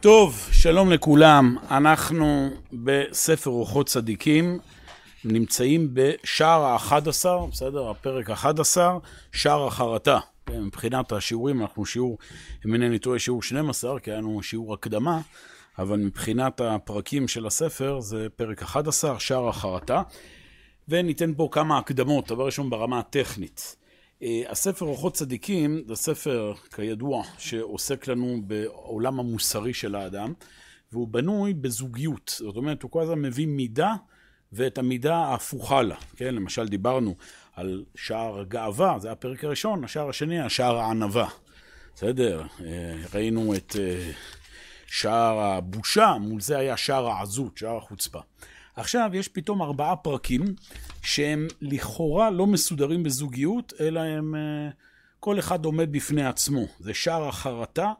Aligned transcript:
טוב, 0.00 0.48
שלום 0.52 0.90
לכולם. 0.90 1.56
אנחנו 1.70 2.50
בספר 2.72 3.50
רוחות 3.50 3.86
צדיקים, 3.86 4.58
נמצאים 5.24 5.88
בשער 5.92 6.64
ה-11, 6.64 7.26
בסדר? 7.52 7.90
הפרק 7.90 8.30
ה-11, 8.30 8.76
שער 9.32 9.66
החרטה. 9.66 10.18
כן, 10.46 10.62
מבחינת 10.62 11.12
השיעורים, 11.12 11.62
אנחנו 11.62 11.86
שיעור, 11.86 12.18
אם 12.66 12.74
אינני 12.74 12.98
טועה, 12.98 13.18
שיעור 13.18 13.42
12, 13.42 14.00
כי 14.00 14.10
היה 14.10 14.18
לנו 14.18 14.42
שיעור 14.42 14.74
הקדמה, 14.74 15.20
אבל 15.78 15.96
מבחינת 15.98 16.60
הפרקים 16.60 17.28
של 17.28 17.46
הספר, 17.46 18.00
זה 18.00 18.26
פרק 18.36 18.62
11, 18.62 19.20
שער 19.20 19.48
החרטה. 19.48 20.02
וניתן 20.88 21.34
פה 21.34 21.48
כמה 21.52 21.78
הקדמות, 21.78 22.28
דבר 22.28 22.46
ראשון 22.46 22.70
ברמה 22.70 22.98
הטכנית. 22.98 23.76
אה, 24.22 24.42
הספר 24.48 24.86
אורחות 24.86 25.14
צדיקים 25.14 25.82
זה 25.86 25.96
ספר, 25.96 26.52
כידוע, 26.74 27.22
שעוסק 27.38 28.08
לנו 28.08 28.40
בעולם 28.46 29.20
המוסרי 29.20 29.74
של 29.74 29.94
האדם, 29.94 30.32
והוא 30.92 31.08
בנוי 31.08 31.54
בזוגיות. 31.54 32.34
זאת 32.38 32.56
אומרת, 32.56 32.82
הוא 32.82 32.90
כל 32.90 33.02
הזמן 33.02 33.22
מביא 33.22 33.46
מידה 33.46 33.94
ואת 34.52 34.78
המידה 34.78 35.16
ההפוכה 35.16 35.82
לה. 35.82 35.96
כן, 36.16 36.34
למשל 36.34 36.68
דיברנו 36.68 37.14
על 37.54 37.84
שער 37.94 38.40
הגאווה, 38.40 38.98
זה 38.98 39.12
הפרק 39.12 39.44
הראשון, 39.44 39.84
השער 39.84 40.08
השני, 40.08 40.40
השער 40.40 40.76
הענווה. 40.76 41.28
בסדר? 41.94 42.42
אה, 42.64 42.96
ראינו 43.14 43.54
את 43.54 43.76
אה, 43.78 44.10
שער 44.86 45.38
הבושה, 45.40 46.16
מול 46.20 46.40
זה 46.40 46.58
היה 46.58 46.76
שער 46.76 47.08
העזות, 47.08 47.58
שער 47.58 47.76
החוצפה. 47.76 48.20
עכשיו 48.78 49.10
יש 49.14 49.28
פתאום 49.28 49.62
ארבעה 49.62 49.96
פרקים 49.96 50.44
שהם 51.02 51.46
לכאורה 51.60 52.30
לא 52.30 52.46
מסודרים 52.46 53.02
בזוגיות, 53.02 53.72
אלא 53.80 54.00
הם... 54.00 54.34
אה, 54.34 54.70
כל 55.20 55.38
אחד 55.38 55.64
עומד 55.64 55.92
בפני 55.92 56.26
עצמו. 56.26 56.66
זה 56.80 56.94
שער 56.94 57.28
החרטה, 57.28 57.92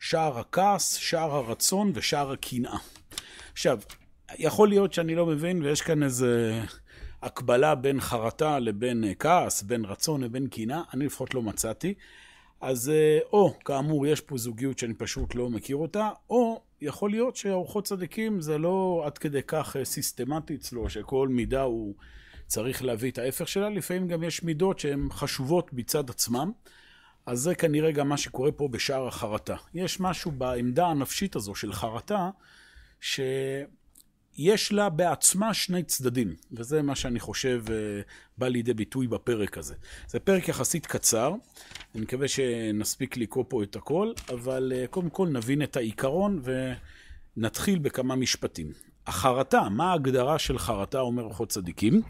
שער 0.00 0.38
הכעס, 0.38 0.94
שער 0.94 1.34
הרצון 1.34 1.92
ושער 1.94 2.32
הקנאה. 2.32 2.76
עכשיו, 3.52 3.78
יכול 4.38 4.68
להיות 4.68 4.92
שאני 4.92 5.14
לא 5.14 5.26
מבין 5.26 5.62
ויש 5.62 5.80
כאן 5.82 6.02
איזה 6.02 6.62
הקבלה 7.22 7.74
בין 7.74 8.00
חרטה 8.00 8.58
לבין 8.58 9.04
אה, 9.04 9.14
כעס, 9.14 9.62
בין 9.62 9.84
רצון 9.84 10.22
לבין 10.22 10.46
קנאה, 10.46 10.82
אני 10.94 11.06
לפחות 11.06 11.34
לא 11.34 11.42
מצאתי. 11.42 11.94
אז 12.60 12.90
אה, 12.90 13.18
או, 13.32 13.54
כאמור, 13.64 14.06
יש 14.06 14.20
פה 14.20 14.38
זוגיות 14.38 14.78
שאני 14.78 14.94
פשוט 14.94 15.34
לא 15.34 15.50
מכיר 15.50 15.76
אותה, 15.76 16.08
או 16.30 16.43
יכול 16.84 17.10
להיות 17.10 17.36
שארוחות 17.36 17.84
צדיקים 17.84 18.40
זה 18.40 18.58
לא 18.58 19.02
עד 19.06 19.18
כדי 19.18 19.42
כך 19.46 19.76
אה, 19.76 19.84
סיסטמטי 19.84 20.54
אצלו, 20.54 20.90
שכל 20.90 21.28
מידה 21.28 21.62
הוא 21.62 21.94
צריך 22.46 22.84
להביא 22.84 23.10
את 23.10 23.18
ההפך 23.18 23.48
שלה, 23.48 23.68
לפעמים 23.68 24.08
גם 24.08 24.22
יש 24.22 24.42
מידות 24.42 24.78
שהן 24.78 25.08
חשובות 25.10 25.72
מצד 25.72 26.10
עצמם. 26.10 26.52
אז 27.26 27.40
זה 27.40 27.54
כנראה 27.54 27.92
גם 27.92 28.08
מה 28.08 28.16
שקורה 28.16 28.52
פה 28.52 28.68
בשער 28.68 29.06
החרטה. 29.06 29.56
יש 29.74 30.00
משהו 30.00 30.30
בעמדה 30.30 30.86
הנפשית 30.86 31.36
הזו 31.36 31.54
של 31.54 31.72
חרטה, 31.72 32.30
ש... 33.00 33.20
יש 34.36 34.72
לה 34.72 34.88
בעצמה 34.88 35.54
שני 35.54 35.82
צדדים, 35.82 36.34
וזה 36.52 36.82
מה 36.82 36.94
שאני 36.94 37.20
חושב 37.20 37.64
אה, 37.70 37.74
בא 38.38 38.48
לידי 38.48 38.74
ביטוי 38.74 39.06
בפרק 39.06 39.58
הזה. 39.58 39.74
זה 40.08 40.20
פרק 40.20 40.48
יחסית 40.48 40.86
קצר, 40.86 41.34
אני 41.94 42.02
מקווה 42.02 42.28
שנספיק 42.28 43.16
לקרוא 43.16 43.44
פה 43.48 43.62
את 43.62 43.76
הכל, 43.76 44.12
אבל 44.28 44.72
אה, 44.76 44.86
קודם 44.86 45.10
כל 45.10 45.28
נבין 45.28 45.62
את 45.62 45.76
העיקרון 45.76 46.42
ונתחיל 47.36 47.78
בכמה 47.78 48.16
משפטים. 48.16 48.72
החרטה, 49.06 49.68
מה 49.68 49.90
ההגדרה 49.90 50.38
של 50.38 50.58
חרטה, 50.58 51.00
אומר 51.00 51.22
אורחות 51.22 51.48
צדיקים? 51.48 52.02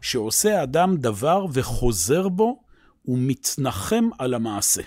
שעושה 0.00 0.62
אדם 0.62 0.96
דבר 0.96 1.46
וחוזר 1.52 2.28
בו 2.28 2.62
ומתנחם 3.08 4.08
על 4.18 4.34
המעשה. 4.34 4.82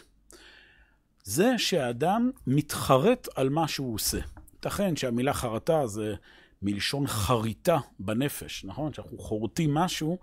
זה 1.24 1.54
שהאדם 1.58 2.32
מתחרט 2.48 3.28
על 3.36 3.50
מה 3.50 3.68
שהוא 3.68 3.96
עושה. 3.96 4.20
ייתכן 4.54 4.96
שהמילה 4.96 5.34
חרטה 5.34 5.88
זה 5.88 6.16
מלשון 6.62 7.08
חריטה 7.08 7.78
בנפש, 8.00 8.66
נכון? 8.66 8.92
כשאנחנו 8.92 9.18
חורטים 9.18 9.74
משהו, 9.74 10.18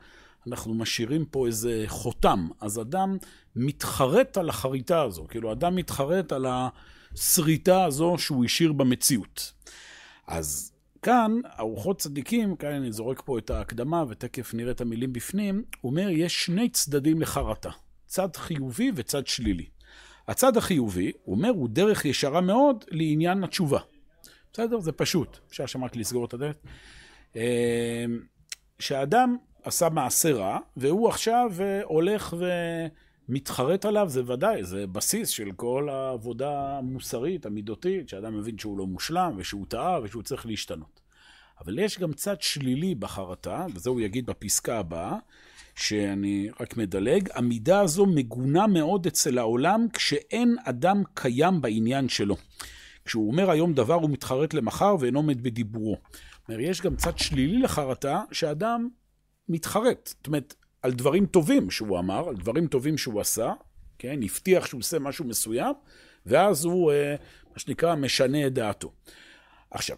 אנחנו 0.47 0.75
משאירים 0.75 1.25
פה 1.25 1.47
איזה 1.47 1.85
חותם. 1.87 2.49
אז 2.61 2.81
אדם 2.81 3.17
מתחרט 3.57 4.37
על 4.37 4.49
החריטה 4.49 5.03
הזו, 5.03 5.27
כאילו 5.29 5.53
אדם 5.53 5.77
מתחרט 5.77 6.33
על 6.33 6.47
השריטה 6.49 7.85
הזו 7.85 8.15
שהוא 8.19 8.45
השאיר 8.45 8.73
במציאות. 8.73 9.53
אז 10.27 10.73
כאן, 11.03 11.41
ארוחות 11.59 11.99
צדיקים, 11.99 12.57
כאן 12.57 12.73
אני 12.73 12.93
זורק 12.93 13.23
פה 13.25 13.39
את 13.39 13.51
ההקדמה 13.51 14.05
ותכף 14.09 14.55
נראה 14.55 14.71
את 14.71 14.81
המילים 14.81 15.13
בפנים, 15.13 15.65
הוא 15.81 15.91
אומר, 15.91 16.09
יש 16.09 16.45
שני 16.45 16.69
צדדים 16.69 17.21
לחרטה, 17.21 17.71
צד 18.07 18.37
חיובי 18.37 18.93
וצד 18.95 19.27
שלילי. 19.27 19.67
הצד 20.29 20.57
החיובי, 20.57 21.13
הוא 21.23 21.37
אומר, 21.37 21.49
הוא 21.49 21.69
דרך 21.69 22.05
ישרה 22.05 22.41
מאוד 22.41 22.85
לעניין 22.91 23.45
התשובה. 23.45 23.79
בסדר? 24.53 24.81
זה 24.81 24.93
פשוט. 24.93 25.39
אפשר 25.49 25.67
שם 25.67 25.85
רק 25.85 25.97
לסגור 25.97 26.25
את 26.25 26.35
הדלת. 26.35 26.63
אה, 27.37 28.05
שהאדם 28.79 29.37
עשה 29.63 29.89
מעשה 29.89 30.33
רע, 30.33 30.59
והוא 30.77 31.09
עכשיו 31.09 31.51
אה, 31.61 31.83
הולך 31.85 32.35
ומתחרט 33.29 33.85
עליו, 33.85 34.09
זה 34.09 34.33
ודאי, 34.33 34.65
זה 34.65 34.87
בסיס 34.87 35.29
של 35.29 35.53
כל 35.57 35.89
העבודה 35.89 36.79
המוסרית, 36.79 37.47
המידותית, 37.47 38.09
שאדם 38.09 38.39
מבין 38.39 38.59
שהוא 38.59 38.79
לא 38.79 38.87
מושלם, 38.87 39.35
ושהוא 39.37 39.67
טעה, 39.69 40.01
ושהוא 40.03 40.23
צריך 40.23 40.47
להשתנות. 40.47 41.01
אבל 41.65 41.79
יש 41.79 41.99
גם 41.99 42.13
צד 42.13 42.43
שלילי 42.43 42.95
בחרטה, 42.95 43.67
וזה 43.75 43.91
הוא 43.91 44.01
יגיד 44.01 44.27
בפסקה 44.27 44.79
הבאה, 44.79 45.17
שאני 45.75 46.49
רק 46.61 46.77
מדלג, 46.77 47.29
המידה 47.35 47.81
הזו 47.81 48.07
מגונה 48.07 48.67
מאוד 48.67 49.07
אצל 49.07 49.39
העולם 49.39 49.87
כשאין 49.93 50.57
אדם 50.65 51.03
קיים 51.15 51.61
בעניין 51.61 52.09
שלו. 52.09 52.37
כשהוא 53.05 53.31
אומר 53.31 53.51
היום 53.51 53.73
דבר 53.73 53.95
הוא 53.95 54.11
מתחרט 54.11 54.55
למחר 54.55 54.97
ואינו 55.01 55.19
עומד 55.19 55.43
בדיבורו. 55.43 55.97
אומר, 56.49 56.61
יש 56.61 56.81
גם 56.81 56.97
צד 56.97 57.19
שלילי 57.19 57.59
לחרטה, 57.59 58.23
שאדם 58.33 58.89
מתחרט. 59.49 60.07
זאת 60.07 60.27
אומרת, 60.27 60.55
על 60.83 60.93
דברים 60.93 61.27
טובים 61.27 61.71
שהוא 61.71 61.99
אמר, 61.99 62.29
על 62.29 62.37
דברים 62.37 62.67
טובים 62.67 62.99
שהוא 62.99 63.21
עשה, 63.21 63.53
כן? 63.99 64.21
הבטיח 64.23 64.67
שהוא 64.67 64.79
עושה 64.79 64.99
משהו 64.99 65.25
מסוים, 65.25 65.75
ואז 66.27 66.65
הוא, 66.65 66.93
אה, 66.93 67.15
מה 67.53 67.59
שנקרא, 67.59 67.95
משנה 67.95 68.47
את 68.47 68.53
דעתו. 68.53 68.93
עכשיו, 69.71 69.97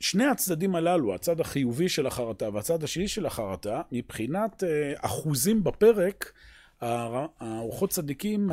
שני 0.00 0.24
הצדדים 0.24 0.74
הללו, 0.74 1.14
הצד 1.14 1.40
החיובי 1.40 1.88
של 1.88 2.06
החרטה 2.06 2.48
והצד 2.48 2.84
השני 2.84 3.08
של 3.08 3.26
החרטה, 3.26 3.82
מבחינת 3.92 4.64
אה, 4.64 4.92
אחוזים 4.98 5.64
בפרק, 5.64 6.32
האורחות 6.80 7.90
צדיקים 7.90 8.50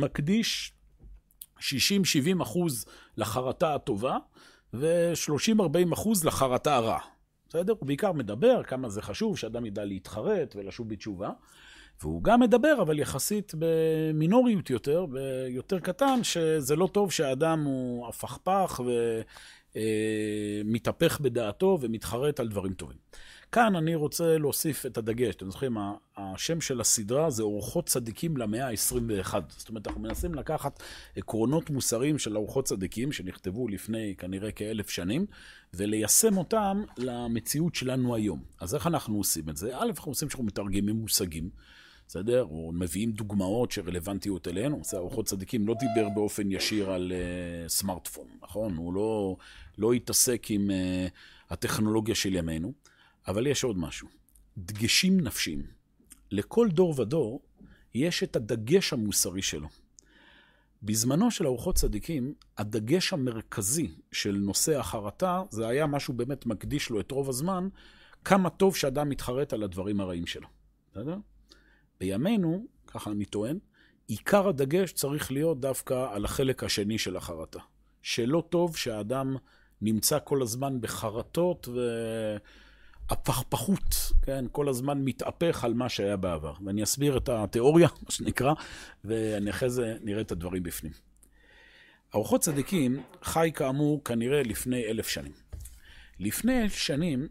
מקדיש 0.00 0.72
60-70 2.38 2.42
אחוז 2.42 2.84
לחרטה 3.16 3.74
הטובה, 3.74 4.18
ו-30-40 4.74 5.94
אחוז 5.94 6.24
לחרטה 6.24 6.76
הרע. 6.76 6.98
בסדר? 7.48 7.74
הוא 7.78 7.86
בעיקר 7.86 8.12
מדבר 8.12 8.62
כמה 8.62 8.88
זה 8.88 9.02
חשוב 9.02 9.38
שאדם 9.38 9.66
ידע 9.66 9.84
להתחרט 9.84 10.56
ולשוב 10.56 10.88
בתשובה. 10.88 11.30
והוא 12.02 12.22
גם 12.24 12.40
מדבר, 12.40 12.82
אבל 12.82 12.98
יחסית 12.98 13.52
במינוריות 13.58 14.70
יותר, 14.70 15.06
ביותר 15.06 15.78
קטן, 15.78 16.20
שזה 16.22 16.76
לא 16.76 16.88
טוב 16.92 17.12
שהאדם 17.12 17.64
הוא 17.64 18.08
הפכפך 18.08 18.80
ומתהפך 20.64 21.20
בדעתו 21.20 21.78
ומתחרט 21.80 22.40
על 22.40 22.48
דברים 22.48 22.74
טובים. 22.74 22.96
כאן 23.54 23.76
אני 23.76 23.94
רוצה 23.94 24.38
להוסיף 24.38 24.86
את 24.86 24.98
הדגש. 24.98 25.34
אתם 25.34 25.50
זוכרים, 25.50 25.76
השם 26.16 26.60
של 26.60 26.80
הסדרה 26.80 27.30
זה 27.30 27.42
אורחות 27.42 27.86
צדיקים 27.86 28.36
למאה 28.36 28.68
ה-21. 28.68 29.34
זאת 29.48 29.68
אומרת, 29.68 29.86
אנחנו 29.86 30.00
מנסים 30.00 30.34
לקחת 30.34 30.82
עקרונות 31.16 31.70
מוסריים 31.70 32.18
של 32.18 32.36
אורחות 32.36 32.64
צדיקים, 32.64 33.12
שנכתבו 33.12 33.68
לפני 33.68 34.14
כנראה 34.18 34.52
כאלף 34.52 34.90
שנים, 34.90 35.26
וליישם 35.74 36.36
אותם 36.36 36.82
למציאות 36.98 37.74
שלנו 37.74 38.14
היום. 38.14 38.42
אז 38.60 38.74
איך 38.74 38.86
אנחנו 38.86 39.16
עושים 39.16 39.48
את 39.48 39.56
זה? 39.56 39.76
א', 39.76 39.86
אנחנו 39.88 40.10
עושים 40.10 40.30
שאנחנו 40.30 40.44
מתרגמים 40.44 40.96
מושגים. 40.96 41.50
בסדר? 42.08 42.42
או 42.42 42.72
מביאים 42.74 43.12
דוגמאות 43.12 43.70
שרלוונטיות 43.70 44.48
אלינו. 44.48 44.80
אורחות 44.92 45.26
צדיקים 45.26 45.66
לא 45.66 45.74
דיבר 45.74 46.08
באופן 46.08 46.52
ישיר 46.52 46.90
על 46.90 47.12
uh, 47.12 47.68
סמארטפון, 47.68 48.26
נכון? 48.42 48.76
הוא 48.76 48.94
לא, 48.94 49.36
לא 49.78 49.92
התעסק 49.92 50.46
עם 50.48 50.70
uh, 50.70 51.10
הטכנולוגיה 51.50 52.14
של 52.14 52.34
ימינו. 52.34 52.83
אבל 53.28 53.46
יש 53.46 53.64
עוד 53.64 53.78
משהו. 53.78 54.08
דגשים 54.58 55.20
נפשיים. 55.20 55.62
לכל 56.30 56.68
דור 56.68 57.00
ודור 57.00 57.42
יש 57.94 58.22
את 58.22 58.36
הדגש 58.36 58.92
המוסרי 58.92 59.42
שלו. 59.42 59.68
בזמנו 60.82 61.30
של 61.30 61.46
ארוחות 61.46 61.74
צדיקים, 61.74 62.34
הדגש 62.58 63.12
המרכזי 63.12 63.94
של 64.12 64.36
נושא 64.36 64.78
החרטה, 64.78 65.42
זה 65.50 65.68
היה 65.68 65.86
משהו 65.86 66.14
באמת 66.14 66.46
מקדיש 66.46 66.90
לו 66.90 67.00
את 67.00 67.10
רוב 67.10 67.28
הזמן, 67.28 67.68
כמה 68.24 68.50
טוב 68.50 68.76
שאדם 68.76 69.08
מתחרט 69.08 69.52
על 69.52 69.62
הדברים 69.62 70.00
הרעים 70.00 70.26
שלו. 70.26 70.48
בסדר? 70.92 71.16
בימינו, 72.00 72.66
ככה 72.86 73.10
אני 73.10 73.24
טוען, 73.24 73.58
עיקר 74.06 74.48
הדגש 74.48 74.92
צריך 74.92 75.32
להיות 75.32 75.60
דווקא 75.60 76.06
על 76.12 76.24
החלק 76.24 76.64
השני 76.64 76.98
של 76.98 77.16
החרטה. 77.16 77.60
שלא 78.02 78.44
טוב 78.48 78.76
שהאדם 78.76 79.36
נמצא 79.82 80.18
כל 80.24 80.42
הזמן 80.42 80.80
בחרטות 80.80 81.68
ו... 81.68 81.80
הפכפכות, 83.10 84.12
כן, 84.22 84.44
כל 84.52 84.68
הזמן 84.68 85.04
מתהפך 85.04 85.64
על 85.64 85.74
מה 85.74 85.88
שהיה 85.88 86.16
בעבר. 86.16 86.54
ואני 86.64 86.82
אסביר 86.82 87.16
את 87.16 87.28
התיאוריה, 87.28 87.88
מה 88.04 88.10
שנקרא, 88.10 88.52
ואני 89.04 89.50
אחרי 89.50 89.70
זה 89.70 89.96
נראה 90.00 90.20
את 90.20 90.32
הדברים 90.32 90.62
בפנים. 90.62 90.92
ארוחות 92.14 92.40
צדיקים 92.40 93.02
חי 93.22 93.50
כאמור 93.54 94.04
כנראה 94.04 94.42
לפני 94.42 94.84
אלף 94.84 95.08
שנים. 95.08 95.32
לפני 96.20 96.62
אלף 96.62 96.74
שנים 96.74 97.28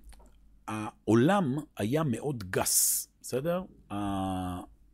העולם 0.68 1.58
היה 1.78 2.04
מאוד 2.04 2.44
גס, 2.50 3.08
בסדר? 3.22 3.64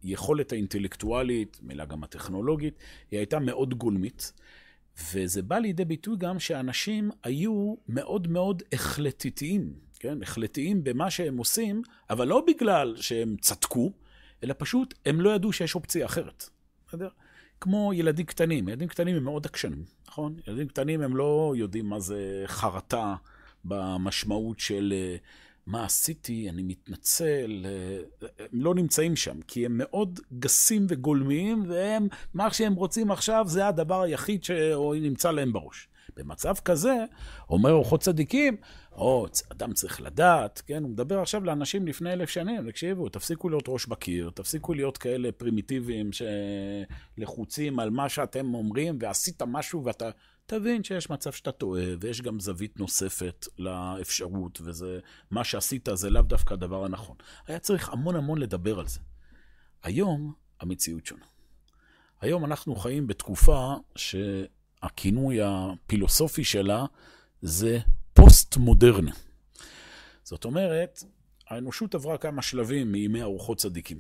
היכולת 0.04 0.52
האינטלקטואלית, 0.52 1.60
מילה 1.62 1.86
גם 1.86 2.04
הטכנולוגית, 2.04 2.74
היא 3.12 3.18
הייתה 3.18 3.40
מאוד 3.40 3.74
גולמית. 3.74 4.34
וזה 5.14 5.42
בא 5.42 5.58
לידי 5.58 5.86
ביטוי 5.86 6.18
גם 6.18 6.40
שאנשים 6.40 7.12
היו 7.24 7.76
מאוד 7.88 8.28
מאוד 8.28 8.64
החלטיתיים, 8.74 9.74
כן? 10.00 10.22
החלטיים 10.22 10.84
במה 10.84 11.12
שהם 11.12 11.38
עושים, 11.38 11.82
אבל 12.10 12.28
לא 12.28 12.44
בגלל 12.48 12.96
שהם 12.98 13.36
צדקו, 13.42 13.92
אלא 14.44 14.54
פשוט 14.58 14.94
הם 15.06 15.22
לא 15.22 15.30
ידעו 15.36 15.54
שיש 15.54 15.76
אופציה 15.76 16.06
אחרת. 16.06 16.50
בסדר? 16.88 17.10
כמו 17.62 17.92
ילדים 17.94 18.26
קטנים, 18.26 18.70
ילדים 18.70 18.88
קטנים 18.88 19.16
הם 19.16 19.24
מאוד 19.24 19.46
עקשנים, 19.46 19.84
נכון? 20.08 20.36
ילדים 20.48 20.68
קטנים 20.68 21.02
הם 21.02 21.16
לא 21.16 21.54
יודעים 21.58 21.86
מה 21.86 22.00
זה 22.00 22.44
חרטה 22.46 23.16
במשמעות 23.66 24.60
של 24.60 24.94
אה, 24.96 25.16
מה 25.68 25.86
עשיתי, 25.86 26.50
אני 26.50 26.64
מתנצל, 26.64 27.66
אה, 27.66 28.28
הם 28.40 28.62
לא 28.62 28.76
נמצאים 28.76 29.16
שם, 29.16 29.42
כי 29.48 29.66
הם 29.66 29.78
מאוד 29.78 30.20
גסים 30.40 30.86
וגולמיים, 30.90 31.64
והם, 31.68 32.08
מה 32.34 32.54
שהם 32.54 32.74
רוצים 32.74 33.12
עכשיו 33.12 33.46
זה 33.48 33.68
הדבר 33.68 34.02
היחיד 34.02 34.44
שנמצא 34.44 35.32
להם 35.32 35.54
בראש. 35.54 35.88
במצב 36.18 36.56
כזה, 36.66 36.96
אומר 37.50 37.72
אורחות 37.72 38.02
צדיקים, 38.02 38.58
או, 38.92 39.28
אדם 39.52 39.74
צריך 39.74 40.02
לדעת, 40.02 40.62
כן? 40.66 40.84
הוא 40.84 40.92
מדבר 40.92 41.20
עכשיו 41.20 41.44
לאנשים 41.44 41.88
לפני 41.88 42.14
אלף 42.14 42.30
שנים, 42.30 42.72
תקשיבו, 42.72 43.10
תפסיקו 43.10 43.50
להיות 43.50 43.66
ראש 43.68 43.86
בקיר, 43.86 44.30
תפסיקו 44.36 44.74
להיות 44.74 44.98
כאלה 44.98 45.32
פרימיטיביים 45.32 46.10
שלחוצים 47.18 47.80
על 47.80 47.90
מה 47.90 48.10
שאתם 48.10 48.54
אומרים, 48.54 48.98
ועשית 49.02 49.42
משהו 49.42 49.84
ואתה... 49.86 50.10
תבין 50.50 50.84
שיש 50.84 51.10
מצב 51.10 51.32
שאתה 51.32 51.52
טועה, 51.52 51.84
ויש 52.00 52.22
גם 52.22 52.40
זווית 52.40 52.80
נוספת 52.80 53.48
לאפשרות, 53.58 54.62
וזה, 54.64 55.00
מה 55.32 55.44
שעשית 55.44 55.90
זה 55.94 56.10
לאו 56.10 56.22
דווקא 56.22 56.54
הדבר 56.54 56.86
הנכון. 56.86 57.16
היה 57.48 57.60
צריך 57.60 57.90
המון 57.90 58.16
המון 58.16 58.38
לדבר 58.38 58.80
על 58.80 58.88
זה. 58.88 59.00
היום 59.84 60.34
המציאות 60.60 61.06
שונה. 61.06 61.26
היום 62.22 62.46
אנחנו 62.46 62.76
חיים 62.76 63.08
בתקופה 63.08 63.74
שהכינוי 63.96 65.38
הפילוסופי 65.42 66.44
שלה 66.44 66.86
זה 67.42 67.80
פוסט-מודרני. 68.20 69.12
זאת 70.24 70.46
אומרת, 70.46 71.04
האנושות 71.50 71.96
עברה 71.96 72.18
כמה 72.18 72.42
שלבים 72.42 72.92
מימי 72.92 73.22
ארוחות 73.22 73.58
צדיקים. 73.58 73.98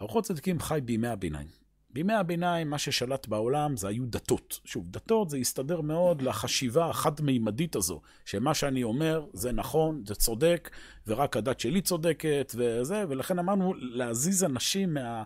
ארוחות 0.00 0.24
צדיקים 0.24 0.60
חי 0.60 0.80
בימי 0.84 1.08
הביניים. 1.08 1.48
בימי 1.90 2.12
הביניים, 2.12 2.70
מה 2.70 2.78
ששלט 2.78 3.28
בעולם 3.28 3.76
זה 3.76 3.88
היו 3.88 4.06
דתות. 4.06 4.60
שוב, 4.64 4.88
דתות 4.90 5.30
זה 5.30 5.36
הסתדר 5.36 5.80
מאוד 5.80 6.22
לחשיבה 6.22 6.90
החד-מימדית 6.90 7.76
הזו, 7.76 8.00
שמה 8.24 8.54
שאני 8.54 8.82
אומר 8.82 9.26
זה 9.32 9.52
נכון, 9.52 10.02
זה 10.06 10.14
צודק, 10.14 10.70
ורק 11.06 11.36
הדת 11.36 11.60
שלי 11.60 11.80
צודקת, 11.80 12.52
וזה, 12.56 13.04
ולכן 13.08 13.38
אמרנו, 13.38 13.74
להזיז 13.74 14.44
אנשים 14.44 14.94
מה, 14.94 15.22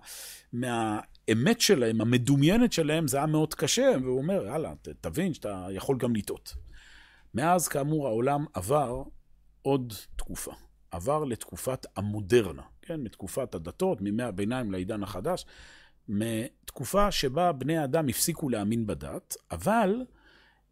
מהאמת 0.52 1.60
שלהם, 1.60 2.00
המדומיינת 2.00 2.72
שלהם, 2.72 3.08
זה 3.08 3.16
היה 3.16 3.26
מאוד 3.26 3.54
קשה, 3.54 3.92
והוא 4.02 4.18
אומר, 4.18 4.46
יאללה, 4.46 4.72
תבין 5.00 5.34
שאתה 5.34 5.66
יכול 5.70 5.96
גם 5.98 6.16
לטעות. 6.16 6.54
מאז, 7.34 7.68
כאמור, 7.68 8.06
העולם 8.06 8.44
עבר 8.54 9.02
עוד 9.62 9.92
תקופה. 10.16 10.52
עבר 10.90 11.24
לתקופת 11.24 11.86
המודרנה, 11.96 12.62
כן? 12.82 13.00
מתקופת 13.00 13.54
הדתות, 13.54 14.00
מימי 14.00 14.22
הביניים 14.22 14.72
לעידן 14.72 15.02
החדש. 15.02 15.46
מתקופה 16.08 17.10
שבה 17.10 17.52
בני 17.52 17.78
האדם 17.78 18.08
הפסיקו 18.08 18.48
להאמין 18.48 18.86
בדת, 18.86 19.36
אבל 19.50 20.04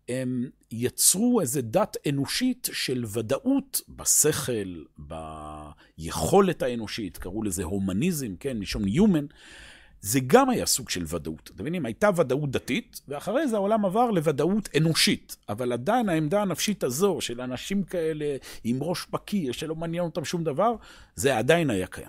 הם 0.08 0.50
יצרו 0.70 1.40
איזו 1.40 1.60
דת 1.62 1.96
אנושית 2.08 2.68
של 2.72 3.04
ודאות 3.12 3.80
בשכל, 3.88 4.84
ביכולת 4.98 6.62
האנושית, 6.62 7.18
קראו 7.18 7.42
לזה 7.42 7.64
הומניזם, 7.64 8.36
כן, 8.36 8.58
מלשון 8.58 8.84
human, 8.84 9.32
זה 10.00 10.20
גם 10.26 10.50
היה 10.50 10.66
סוג 10.66 10.90
של 10.90 11.04
ודאות. 11.08 11.50
אתם 11.54 11.62
מבינים, 11.62 11.86
הייתה 11.86 12.10
ודאות 12.16 12.50
דתית, 12.50 13.00
ואחרי 13.08 13.48
זה 13.48 13.56
העולם 13.56 13.84
עבר 13.84 14.10
לוודאות 14.10 14.68
אנושית. 14.76 15.36
אבל 15.48 15.72
עדיין 15.72 16.08
העמדה 16.08 16.42
הנפשית 16.42 16.84
הזו 16.84 17.20
של 17.20 17.40
אנשים 17.40 17.82
כאלה 17.82 18.36
עם 18.64 18.82
ראש 18.82 19.06
בקיר, 19.10 19.52
שלא 19.52 19.74
מעניין 19.74 20.04
אותם 20.04 20.24
שום 20.24 20.44
דבר, 20.44 20.74
זה 21.14 21.38
עדיין 21.38 21.70
היה 21.70 21.86
קיים. 21.86 22.08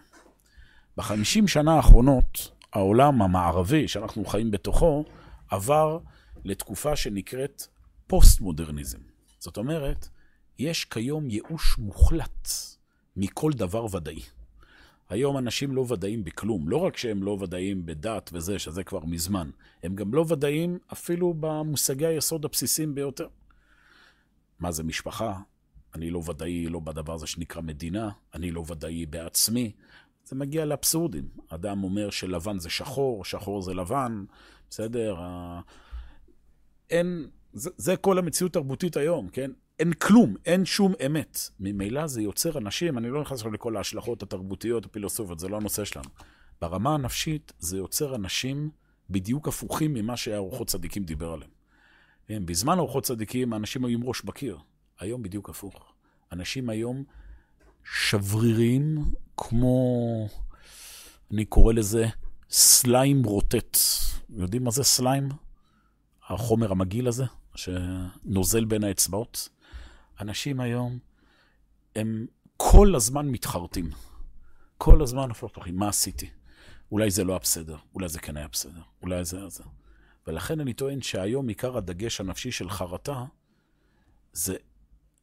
בחמישים 0.97 1.47
שנה 1.47 1.73
האחרונות, 1.73 2.51
העולם 2.73 3.21
המערבי 3.21 3.87
שאנחנו 3.87 4.25
חיים 4.25 4.51
בתוכו 4.51 5.05
עבר 5.49 5.99
לתקופה 6.45 6.95
שנקראת 6.95 7.63
פוסט-מודרניזם. 8.07 8.99
זאת 9.39 9.57
אומרת, 9.57 10.07
יש 10.59 10.85
כיום 10.85 11.29
ייאוש 11.29 11.77
מוחלט 11.77 12.49
מכל 13.15 13.51
דבר 13.51 13.95
ודאי. 13.95 14.19
היום 15.09 15.37
אנשים 15.37 15.75
לא 15.75 15.85
ודאים 15.89 16.23
בכלום. 16.23 16.69
לא 16.69 16.77
רק 16.77 16.97
שהם 16.97 17.23
לא 17.23 17.37
ודאים 17.39 17.85
בדת 17.85 18.29
וזה, 18.33 18.59
שזה 18.59 18.83
כבר 18.83 19.05
מזמן, 19.05 19.49
הם 19.83 19.95
גם 19.95 20.13
לא 20.13 20.25
ודאים 20.29 20.77
אפילו 20.93 21.33
במושגי 21.39 22.05
היסוד 22.05 22.45
הבסיסיים 22.45 22.95
ביותר. 22.95 23.27
מה 24.59 24.71
זה 24.71 24.83
משפחה? 24.83 25.39
אני 25.95 26.09
לא 26.09 26.21
ודאי 26.29 26.69
לא 26.69 26.79
בדבר 26.79 27.13
הזה 27.13 27.27
שנקרא 27.27 27.61
מדינה, 27.61 28.09
אני 28.33 28.51
לא 28.51 28.63
ודאי 28.67 29.05
בעצמי, 29.05 29.71
זה 30.25 30.35
מגיע 30.35 30.65
לאבסורדים. 30.65 31.29
אדם 31.47 31.83
אומר 31.83 32.09
שלבן 32.09 32.59
זה 32.59 32.69
שחור, 32.69 33.25
שחור 33.25 33.61
זה 33.61 33.73
לבן, 33.73 34.25
בסדר? 34.69 35.15
אין, 36.89 37.27
זה, 37.53 37.69
זה 37.77 37.97
כל 37.97 38.17
המציאות 38.17 38.55
התרבותית 38.55 38.97
היום, 38.97 39.29
כן? 39.29 39.51
אין 39.79 39.93
כלום, 39.93 40.35
אין 40.45 40.65
שום 40.65 40.93
אמת. 41.05 41.39
ממילא 41.59 42.07
זה 42.07 42.21
יוצר 42.21 42.57
אנשים, 42.57 42.97
אני 42.97 43.09
לא 43.09 43.21
נכנס 43.21 43.43
לכל 43.45 43.77
ההשלכות 43.77 44.23
התרבותיות, 44.23 44.85
הפילוסופיות, 44.85 45.39
זה 45.39 45.47
לא 45.47 45.57
הנושא 45.57 45.85
שלנו. 45.85 46.09
ברמה 46.61 46.93
הנפשית 46.93 47.53
זה 47.59 47.77
יוצר 47.77 48.15
אנשים 48.15 48.69
בדיוק 49.09 49.47
הפוכים 49.47 49.93
ממה 49.93 50.17
שהארוחות 50.17 50.67
צדיקים 50.67 51.03
דיבר 51.03 51.31
עליהם. 51.31 51.51
כן, 52.27 52.45
בזמן 52.45 52.77
ארוחות 52.77 53.03
צדיקים 53.03 53.53
האנשים 53.53 53.85
היו 53.85 53.97
עם 53.97 54.03
ראש 54.03 54.21
בקיר, 54.21 54.57
היום 54.99 55.23
בדיוק 55.23 55.49
הפוך. 55.49 55.93
אנשים 56.31 56.69
היום 56.69 57.03
שברירים 57.83 58.97
כמו, 59.37 60.27
אני 61.31 61.45
קורא 61.45 61.73
לזה 61.73 62.05
סליים 62.49 63.23
רוטט. 63.23 63.77
יודעים 64.29 64.63
מה 64.63 64.71
זה 64.71 64.83
סליים? 64.83 65.29
החומר 66.29 66.71
המגעיל 66.71 67.07
הזה, 67.07 67.25
שנוזל 67.55 68.65
בין 68.65 68.83
האצבעות. 68.83 69.49
אנשים 70.19 70.59
היום, 70.59 70.99
הם 71.95 72.25
כל 72.57 72.95
הזמן 72.95 73.27
מתחרטים. 73.27 73.89
כל 74.77 75.01
הזמן 75.01 75.31
הפרפרים, 75.31 75.75
מה 75.75 75.89
עשיתי? 75.89 76.29
אולי 76.91 77.11
זה 77.11 77.23
לא 77.23 77.33
היה 77.33 77.39
בסדר, 77.39 77.77
אולי 77.95 78.09
זה 78.09 78.19
כן 78.19 78.37
היה 78.37 78.47
בסדר, 78.47 78.81
אולי 79.01 79.25
זה 79.25 79.37
היה 79.37 79.49
זה. 79.49 79.63
ולכן 80.27 80.59
אני 80.59 80.73
טוען 80.73 81.01
שהיום 81.01 81.47
עיקר 81.47 81.77
הדגש 81.77 82.21
הנפשי 82.21 82.51
של 82.51 82.69
חרטה 82.69 83.25
זה 84.33 84.55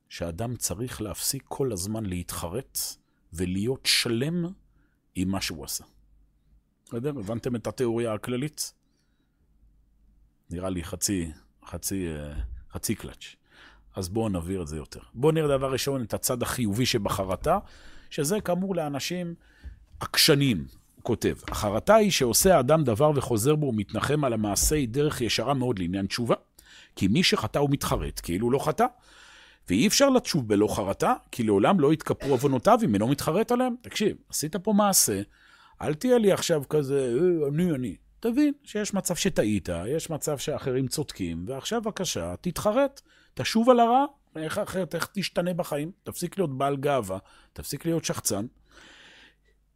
שאדם 0.09 0.57
צריך 0.57 1.01
להפסיק 1.01 1.45
כל 1.49 1.73
הזמן 1.73 2.07
להתחרט 2.07 2.79
ולהיות 3.33 3.87
שלם 3.87 4.47
עם 5.15 5.29
מה 5.29 5.41
שהוא 5.41 5.65
עשה. 5.65 5.85
בסדר? 6.87 7.11
הבנתם 7.11 7.57
את 7.57 7.67
התיאוריה 7.67 8.15
הכללית? 8.15 8.73
נראה 10.51 10.71
לי 10.71 10.85
חצי, 10.85 11.33
חצי, 11.65 12.09
אה, 12.09 12.35
חצי 12.71 12.95
קלאץ'. 12.95 13.37
אז 13.97 14.09
בואו 14.09 14.29
נבהיר 14.29 14.63
את 14.63 14.69
זה 14.69 14.77
יותר. 14.77 15.01
בואו 15.15 15.33
נראה 15.33 15.49
דבר 15.49 15.73
ראשון 15.73 16.03
את 16.03 16.15
הצד 16.15 16.43
החיובי 16.43 16.87
שבחרטה, 16.87 17.59
שזה 18.11 18.41
כאמור 18.41 18.77
לאנשים 18.77 19.35
עקשנים, 20.01 20.67
הוא 20.95 21.03
כותב. 21.03 21.35
החרטה 21.49 21.95
היא 21.95 22.11
שעושה 22.11 22.57
האדם 22.57 22.85
דבר 22.85 23.11
וחוזר 23.15 23.55
בו 23.55 23.67
ומתנחם 23.67 24.25
על 24.25 24.33
המעשה 24.33 24.77
היא 24.77 24.89
דרך 24.89 25.21
ישרה 25.21 25.55
מאוד 25.55 25.79
לעניין 25.79 26.07
תשובה. 26.07 26.35
כי 26.97 27.09
מי 27.09 27.23
שחטא 27.23 27.59
הוא 27.59 27.71
מתחרט, 27.71 28.21
כאילו 28.23 28.51
לא 28.51 28.59
חטא. 28.59 28.87
ואי 29.69 29.87
אפשר 29.87 30.11
לתשוב 30.11 30.49
בלא 30.49 30.69
חרטה, 30.69 31.15
כי 31.33 31.43
לעולם 31.43 31.81
לא 31.81 31.93
יתכפרו 31.93 32.31
עוונותיו 32.31 32.79
אם 32.85 32.95
אינו 32.95 33.09
מתחרט 33.09 33.53
עליהם. 33.53 33.75
תקשיב, 33.83 34.17
עשית 34.31 34.57
פה 34.57 34.73
מעשה, 34.73 35.21
אל 35.83 35.95
תהיה 35.95 36.19
לי 36.19 36.33
עכשיו 36.33 36.63
כזה, 36.69 37.15
אה, 37.21 37.49
אני, 37.49 37.71
אני. 37.71 37.97
תבין 38.21 38.53
שיש 38.65 38.95
מצב 38.95 39.15
שטעית, 39.15 39.69
יש 39.87 40.11
מצב 40.11 40.39
שאחרים 40.39 40.89
צודקים, 40.89 41.45
ועכשיו 41.49 41.83
בבקשה, 41.83 42.35
תתחרט, 42.41 43.01
תשוב 43.39 43.71
על 43.71 43.81
הרע, 43.81 44.05
איך 44.37 44.59
אחרת, 44.59 44.95
איך 44.95 45.09
תשתנה 45.13 45.55
בחיים, 45.55 45.91
תפסיק 46.03 46.39
להיות 46.39 46.59
בעל 46.59 46.77
גאווה, 46.77 47.19
תפסיק 47.53 47.85
להיות 47.85 48.05
שחצן. 48.05 48.47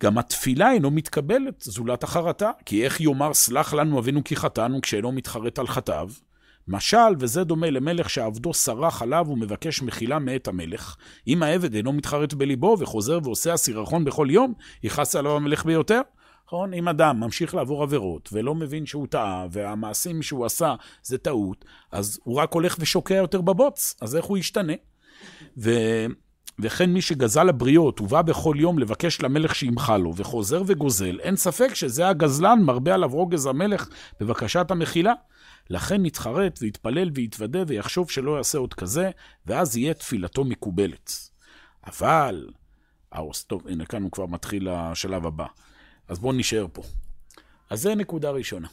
גם 0.03 0.19
התפילה 0.19 0.73
אינו 0.73 0.91
מתקבלת 0.91 1.61
זולת 1.61 2.03
החרטה, 2.03 2.51
כי 2.67 2.85
איך 2.85 3.01
יאמר 3.01 3.35
סלח 3.35 3.75
לנו 3.75 3.99
אבינו 3.99 4.25
כי 4.25 4.37
חטאנו 4.37 4.81
כשאינו 4.81 5.13
מתחרט 5.13 5.59
על 5.59 5.67
חטאיו? 5.67 6.11
משל, 6.69 7.15
וזה 7.19 7.45
דומה 7.45 7.71
למלך 7.71 8.11
שעבדו 8.11 8.55
סרח 8.55 9.03
עליו 9.03 9.27
ומבקש 9.29 9.83
מחילה 9.83 10.19
מאת 10.19 10.49
המלך. 10.49 10.97
אם 11.27 11.43
העבד 11.43 11.75
אינו 11.75 11.93
מתחרט 11.93 12.35
בליבו 12.35 12.77
וחוזר 12.81 13.19
ועושה 13.23 13.53
הסירחון 13.53 14.05
בכל 14.05 14.27
יום, 14.31 14.55
יכעס 14.83 15.17
עליו 15.17 15.37
המלך 15.37 15.65
ביותר. 15.65 16.01
נכון? 16.51 16.75
אם 16.75 16.89
אדם 16.89 17.21
ממשיך 17.21 17.55
לעבור 17.55 17.83
עבירות 17.83 18.29
ולא 18.33 18.55
מבין 18.55 18.87
שהוא 18.87 19.07
טעה, 19.07 19.47
והמעשים 19.51 20.23
שהוא 20.23 20.47
עשה 20.47 20.75
זה 21.03 21.19
טעות, 21.19 21.65
אז 21.93 22.21
הוא 22.25 22.37
רק 22.37 22.53
הולך 22.53 22.77
ושוקע 22.81 23.15
יותר 23.15 23.41
בבוץ, 23.41 23.97
אז 24.01 24.17
איך 24.17 24.25
הוא 24.25 24.39
ישתנה? 24.39 24.73
ו... 25.59 25.71
וכן 26.59 26.91
מי 26.91 27.03
שגזל 27.03 27.49
הבריות 27.49 28.01
ובא 28.01 28.23
בכל 28.23 28.57
יום 28.59 28.79
לבקש 28.79 29.23
למלך 29.23 29.55
שימחה 29.55 29.97
לו, 29.97 30.13
וחוזר 30.17 30.63
וגוזל, 30.67 31.21
אין 31.21 31.37
ספק 31.37 31.75
שזה 31.75 32.09
הגזלן 32.09 32.59
מרבה 32.63 32.95
עליו 32.95 33.11
רוגז 33.11 33.47
המלך 33.47 33.89
בבקשת 34.21 34.71
המחילה. 34.71 35.13
לכן 35.71 36.05
יתחרט 36.05 36.59
ויתפלל 36.63 37.11
ויתוודה 37.15 37.63
ויחשוב 37.67 38.11
שלא 38.11 38.37
יעשה 38.37 38.59
עוד 38.59 38.75
כזה, 38.75 39.11
ואז 39.47 39.77
יהיה 39.77 39.95
תפילתו 39.95 40.45
מקובלת. 40.45 41.13
אבל, 41.87 42.47
טוב, 43.47 43.69
הנה 43.69 43.87
כאן 43.87 44.03
הוא 44.03 44.11
כבר 44.11 44.27
מתחיל 44.27 44.69
השלב 44.69 45.27
הבא. 45.27 45.47
אז 46.11 46.19
בואו 46.19 46.33
נשאר 46.33 46.67
פה. 46.73 46.83
אז 47.71 47.83
זה 47.83 47.95
נקודה 47.95 48.31
ראשונה. 48.31 48.69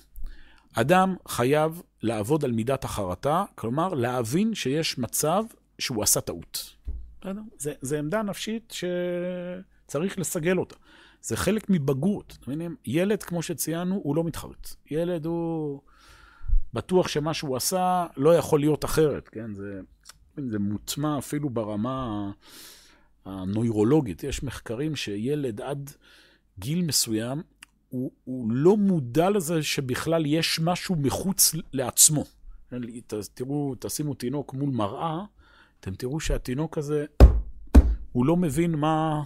אדם 0.73 1.15
חייב 1.27 1.81
לעבוד 2.01 2.45
על 2.45 2.51
מידת 2.51 2.83
החרטה, 2.83 3.45
כלומר, 3.55 3.93
להבין 3.93 4.55
שיש 4.55 4.97
מצב 4.97 5.43
שהוא 5.79 6.03
עשה 6.03 6.21
טעות. 6.21 6.75
בסדר? 7.21 7.41
זה 7.81 7.99
עמדה 7.99 8.21
נפשית 8.21 8.73
שצריך 9.85 10.19
לסגל 10.19 10.57
אותה. 10.57 10.75
זה 11.21 11.37
חלק 11.37 11.69
מבגרות. 11.69 12.37
ילד, 12.85 13.23
כמו 13.23 13.41
שציינו, 13.41 13.95
הוא 14.03 14.15
לא 14.15 14.23
מתחרט. 14.23 14.75
ילד 14.91 15.25
הוא 15.25 15.81
בטוח 16.73 17.07
שמה 17.07 17.33
שהוא 17.33 17.55
עשה 17.55 18.05
לא 18.17 18.35
יכול 18.35 18.59
להיות 18.59 18.85
אחרת, 18.85 19.29
כן? 19.29 19.53
זה, 19.53 19.81
זה 20.37 20.59
מוטמע 20.59 21.17
אפילו 21.17 21.49
ברמה 21.49 22.31
הנוירולוגית. 23.25 24.23
יש 24.23 24.43
מחקרים 24.43 24.95
שילד 24.95 25.61
עד 25.61 25.91
גיל 26.59 26.81
מסוים, 26.81 27.41
הוא, 27.89 28.11
הוא 28.23 28.51
לא 28.51 28.77
מודע 28.77 29.29
לזה 29.29 29.63
שבכלל 29.63 30.25
יש 30.25 30.59
משהו 30.59 30.95
מחוץ 30.95 31.55
לעצמו. 31.73 32.25
תראו, 33.33 33.75
תשימו 33.79 34.13
תינוק 34.13 34.53
מול 34.53 34.69
מראה, 34.69 35.21
אתם 35.79 35.95
תראו 35.95 36.19
שהתינוק 36.19 36.77
הזה, 36.77 37.05
הוא 38.11 38.25
לא 38.25 38.37
מבין 38.37 38.75
מה... 38.75 39.23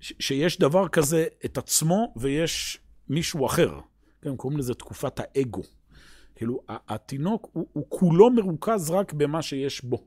שיש 0.00 0.58
דבר 0.58 0.88
כזה 0.88 1.26
את 1.44 1.58
עצמו 1.58 2.14
ויש 2.16 2.78
מישהו 3.08 3.46
אחר. 3.46 3.80
כן, 4.22 4.36
קוראים 4.36 4.58
לזה 4.58 4.74
תקופת 4.74 5.20
האגו. 5.20 5.62
כאילו, 6.34 6.60
התינוק 6.68 7.48
הוא, 7.52 7.66
הוא 7.72 7.86
כולו 7.88 8.30
מרוכז 8.30 8.90
רק 8.90 9.12
במה 9.12 9.42
שיש 9.42 9.84
בו. 9.84 10.04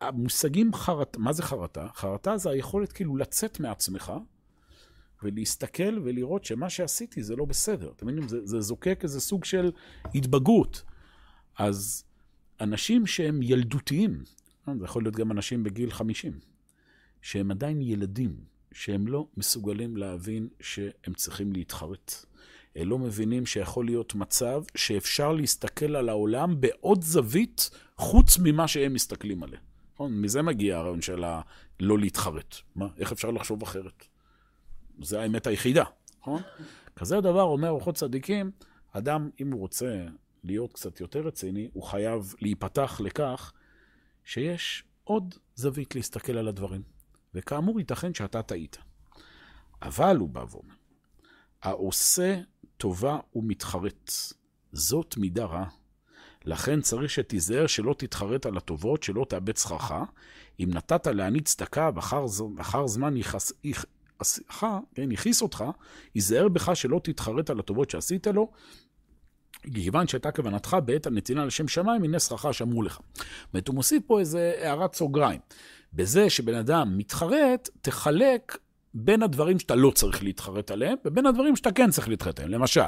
המושגים 0.00 0.74
חרטה, 0.74 1.18
מה 1.18 1.32
זה 1.32 1.42
חרטה? 1.42 1.86
חרטה 1.94 2.36
זה 2.36 2.50
היכולת 2.50 2.92
כאילו 2.92 3.16
לצאת 3.16 3.60
מעצמך 3.60 4.12
ולהסתכל 5.22 5.98
ולראות 6.04 6.44
שמה 6.44 6.70
שעשיתי 6.70 7.22
זה 7.22 7.36
לא 7.36 7.44
בסדר. 7.44 7.92
אתם 7.96 8.06
מבינים? 8.06 8.28
זה, 8.28 8.46
זה 8.46 8.60
זוקק 8.60 9.00
איזה 9.02 9.20
סוג 9.20 9.44
של 9.44 9.70
התבגרות. 10.14 10.82
אז 11.58 12.04
אנשים 12.60 13.06
שהם 13.06 13.42
ילדותיים, 13.42 14.22
זה 14.78 14.84
יכול 14.84 15.02
להיות 15.02 15.16
גם 15.16 15.32
אנשים 15.32 15.62
בגיל 15.62 15.90
50, 15.90 16.32
שהם 17.22 17.50
עדיין 17.50 17.80
ילדים, 17.80 18.36
שהם 18.72 19.08
לא 19.08 19.26
מסוגלים 19.36 19.96
להבין 19.96 20.48
שהם 20.60 21.14
צריכים 21.14 21.52
להתחרט. 21.52 22.24
הם 22.76 22.88
לא 22.88 22.98
מבינים 22.98 23.46
שיכול 23.46 23.84
להיות 23.84 24.14
מצב 24.14 24.62
שאפשר 24.74 25.32
להסתכל 25.32 25.96
על 25.96 26.08
העולם 26.08 26.60
בעוד 26.60 27.04
זווית 27.04 27.70
חוץ 27.96 28.38
ממה 28.38 28.68
שהם 28.68 28.94
מסתכלים 28.94 29.42
עליה. 29.42 29.58
נכון? 29.94 30.20
מזה 30.20 30.42
מגיע 30.42 30.78
הרעיון 30.78 31.02
של 31.02 31.24
הלא 31.24 31.98
להתחרט. 31.98 32.56
מה? 32.76 32.86
איך 32.98 33.12
אפשר 33.12 33.30
לחשוב 33.30 33.62
אחרת? 33.62 34.04
זה 35.02 35.20
האמת 35.20 35.46
היחידה, 35.46 35.84
נכון? 36.20 36.42
כזה 36.96 37.20
דבר 37.20 37.42
אומר 37.42 37.70
אורחות 37.70 37.94
צדיקים, 37.94 38.50
אדם, 38.92 39.30
אם 39.40 39.52
הוא 39.52 39.60
רוצה 39.60 40.06
להיות 40.44 40.72
קצת 40.72 41.00
יותר 41.00 41.20
רציני, 41.20 41.68
הוא 41.72 41.82
חייב 41.82 42.34
להיפתח 42.40 43.00
לכך 43.04 43.52
שיש 44.24 44.84
עוד 45.04 45.34
זווית 45.54 45.94
להסתכל 45.94 46.38
על 46.38 46.48
הדברים. 46.48 46.82
וכאמור, 47.34 47.78
ייתכן 47.78 48.14
שאתה 48.14 48.42
טעית. 48.42 48.78
אבל, 49.82 50.16
הוא 50.16 50.28
בא 50.28 50.44
ואומר, 50.50 50.74
העושה 51.62 52.40
טובה 52.76 53.18
ומתחרט, 53.34 54.10
זאת 54.72 55.16
מידה 55.16 55.44
רעה. 55.44 55.68
לכן 56.44 56.80
צריך 56.80 57.10
שתיזהר 57.10 57.66
שלא 57.66 57.94
תתחרט 57.98 58.46
על 58.46 58.56
הטובות, 58.56 59.02
שלא 59.02 59.26
תאבד 59.28 59.56
שכרך. 59.56 59.92
אם 60.60 60.68
נתת 60.72 61.06
להעניד 61.06 61.44
צדקה 61.44 61.90
ואחר 61.94 62.86
זמן 62.86 63.16
יכסך, 64.20 64.66
כן, 64.94 65.12
יכיס 65.12 65.42
אותך, 65.42 65.64
היזהר 66.14 66.48
בך 66.48 66.70
שלא 66.74 67.00
תתחרט 67.04 67.50
על 67.50 67.58
הטובות 67.58 67.90
שעשית 67.90 68.26
לו, 68.26 68.50
כיוון 69.74 70.08
שהייתה 70.08 70.30
כוונתך 70.30 70.76
בעת 70.84 71.06
הנתינה 71.06 71.44
לשם 71.44 71.68
שמיים, 71.68 72.04
הנה 72.04 72.20
שכרך 72.20 72.54
שאמרו 72.54 72.82
לך. 72.82 72.98
זאת 73.54 73.68
הוא 73.68 73.74
מוסיף 73.74 74.02
פה 74.06 74.20
איזה 74.20 74.52
הערת 74.62 74.94
סוגריים. 74.94 75.40
בזה 75.92 76.30
שבן 76.30 76.54
אדם 76.54 76.98
מתחרט, 76.98 77.68
תחלק 77.82 78.58
בין 78.94 79.22
הדברים 79.22 79.58
שאתה 79.58 79.74
לא 79.74 79.90
צריך 79.90 80.22
להתחרט 80.22 80.70
עליהם, 80.70 80.96
ובין 81.04 81.26
הדברים 81.26 81.56
שאתה 81.56 81.72
כן 81.72 81.90
צריך 81.90 82.08
להתחרט 82.08 82.40
עליהם. 82.40 82.60
למשל, 82.60 82.80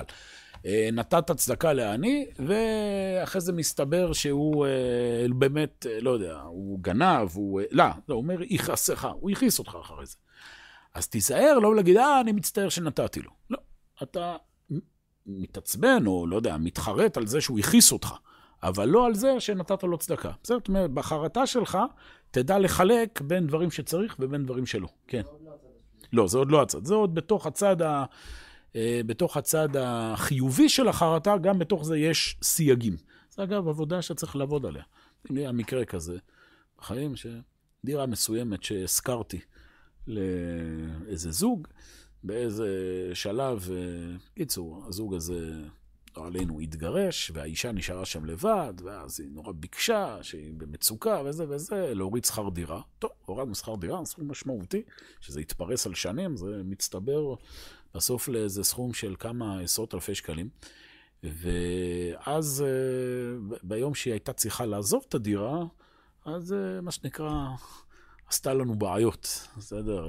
אה, 0.67 0.89
נתת 0.93 1.31
צדקה 1.31 1.73
לעני, 1.73 2.27
ואחרי 2.39 3.41
זה 3.41 3.53
מסתבר 3.53 4.13
שהוא 4.13 4.67
אה, 4.67 5.27
באמת, 5.39 5.87
אה, 5.91 6.01
לא 6.01 6.11
יודע, 6.11 6.41
הוא 6.41 6.79
גנב, 6.81 7.29
הוא... 7.35 7.61
לא, 7.71 7.85
לא, 8.09 8.15
הוא 8.15 8.23
אומר, 8.23 8.37
יכעסך, 8.43 9.09
הוא 9.21 9.31
יכעיס 9.31 9.59
אותך 9.59 9.77
אחרי 9.81 10.07
זה. 10.07 10.17
אז 10.95 11.09
תיזהר 11.09 11.59
לא 11.59 11.77
להגיד, 11.77 11.97
אה, 11.97 12.21
אני 12.21 12.33
מצטער 12.33 12.69
שנתתי 12.69 13.23
לו. 13.23 13.31
לא, 13.51 13.59
אתה 14.03 14.37
מתעצבן, 15.27 16.07
או 16.07 16.27
לא 16.27 16.37
יודע, 16.37 16.57
מתחרט 16.57 17.17
על 17.17 17.27
זה 17.27 17.41
שהוא 17.41 17.59
הכעיס 17.59 17.93
אותך, 17.93 18.15
אבל 18.63 18.89
לא 18.89 19.07
על 19.07 19.15
זה 19.15 19.41
שנתת 19.41 19.83
לו 19.83 19.99
צדקה. 19.99 20.31
זאת 20.43 20.69
אומרת, 20.69 20.91
בחרטה 20.91 21.47
שלך, 21.47 21.79
תדע 22.31 22.59
לחלק 22.59 23.21
בין 23.21 23.47
דברים 23.47 23.71
שצריך 23.71 24.17
ובין 24.19 24.45
דברים 24.45 24.67
שלא. 24.67 24.89
כן. 25.07 25.23
לא, 26.13 26.29
זה 26.29 26.39
עוד 26.39 26.51
לא 26.51 26.63
הצד. 26.63 26.85
זה 26.85 26.95
עוד 26.95 27.15
בתוך 27.15 27.47
הצד, 27.47 27.83
ה... 27.83 28.05
אה, 28.77 29.01
בתוך 29.07 29.37
הצד 29.37 29.69
החיובי 29.79 30.69
של 30.69 30.89
החרטה, 30.89 31.37
גם 31.39 31.59
בתוך 31.59 31.85
זה 31.85 31.99
יש 31.99 32.37
סייגים. 32.43 32.97
זה 33.31 33.43
אגב 33.43 33.69
עבודה 33.69 34.03
שצריך 34.03 34.37
לעבוד 34.37 34.67
עליה. 34.67 34.83
אם 35.31 35.37
יהיה 35.37 35.53
מקרה 35.53 35.85
כזה 35.85 36.19
בחיים, 36.79 37.15
שדירה 37.17 38.07
מסוימת 38.07 38.63
שהשכרתי 38.63 39.41
לאיזה 40.11 41.31
זוג, 41.31 41.69
באיזה 42.25 42.69
שלב, 43.15 43.69
אה, 43.73 44.17
קיצור, 44.35 44.85
הזוג 44.89 45.15
הזה, 45.15 45.53
לא 46.17 46.27
עלינו, 46.27 46.61
התגרש, 46.61 47.31
והאישה 47.35 47.73
נשארה 47.73 48.05
שם 48.05 48.25
לבד, 48.25 48.75
ואז 48.85 49.21
היא 49.21 49.29
נורא 49.33 49.53
ביקשה, 49.53 50.19
שהיא 50.23 50.53
במצוקה 50.57 51.23
וזה 51.25 51.45
וזה, 51.49 51.95
להוריד 51.95 52.25
שכר 52.25 52.49
דירה. 52.49 52.81
טוב, 52.99 53.11
הורדנו 53.25 53.55
שכר 53.55 53.77
דירה, 53.77 54.05
סכום 54.05 54.31
משמעותי, 54.31 54.83
שזה 55.21 55.41
יתפרס 55.41 55.87
על 55.87 55.95
שנים, 55.95 56.37
זה 56.37 56.63
מצטבר 56.65 57.35
בסוף 57.95 58.29
לאיזה 58.29 58.65
סכום 58.65 58.95
של 58.95 59.15
כמה 59.19 59.61
עשרות 59.61 59.95
אלפי 59.95 60.15
שקלים. 60.15 60.49
ואז 61.23 62.65
אה, 62.67 63.57
ביום 63.63 63.95
שהיא 63.95 64.13
הייתה 64.13 64.33
צריכה 64.33 64.67
לעזוב 64.67 65.05
את 65.09 65.15
הדירה, 65.15 65.65
אז 66.25 66.53
אה, 66.53 66.81
מה 66.81 66.91
שנקרא, 66.91 67.47
עשתה 68.31 68.55
לנו 68.55 68.75
בעיות, 68.75 69.49
בסדר? 69.57 70.09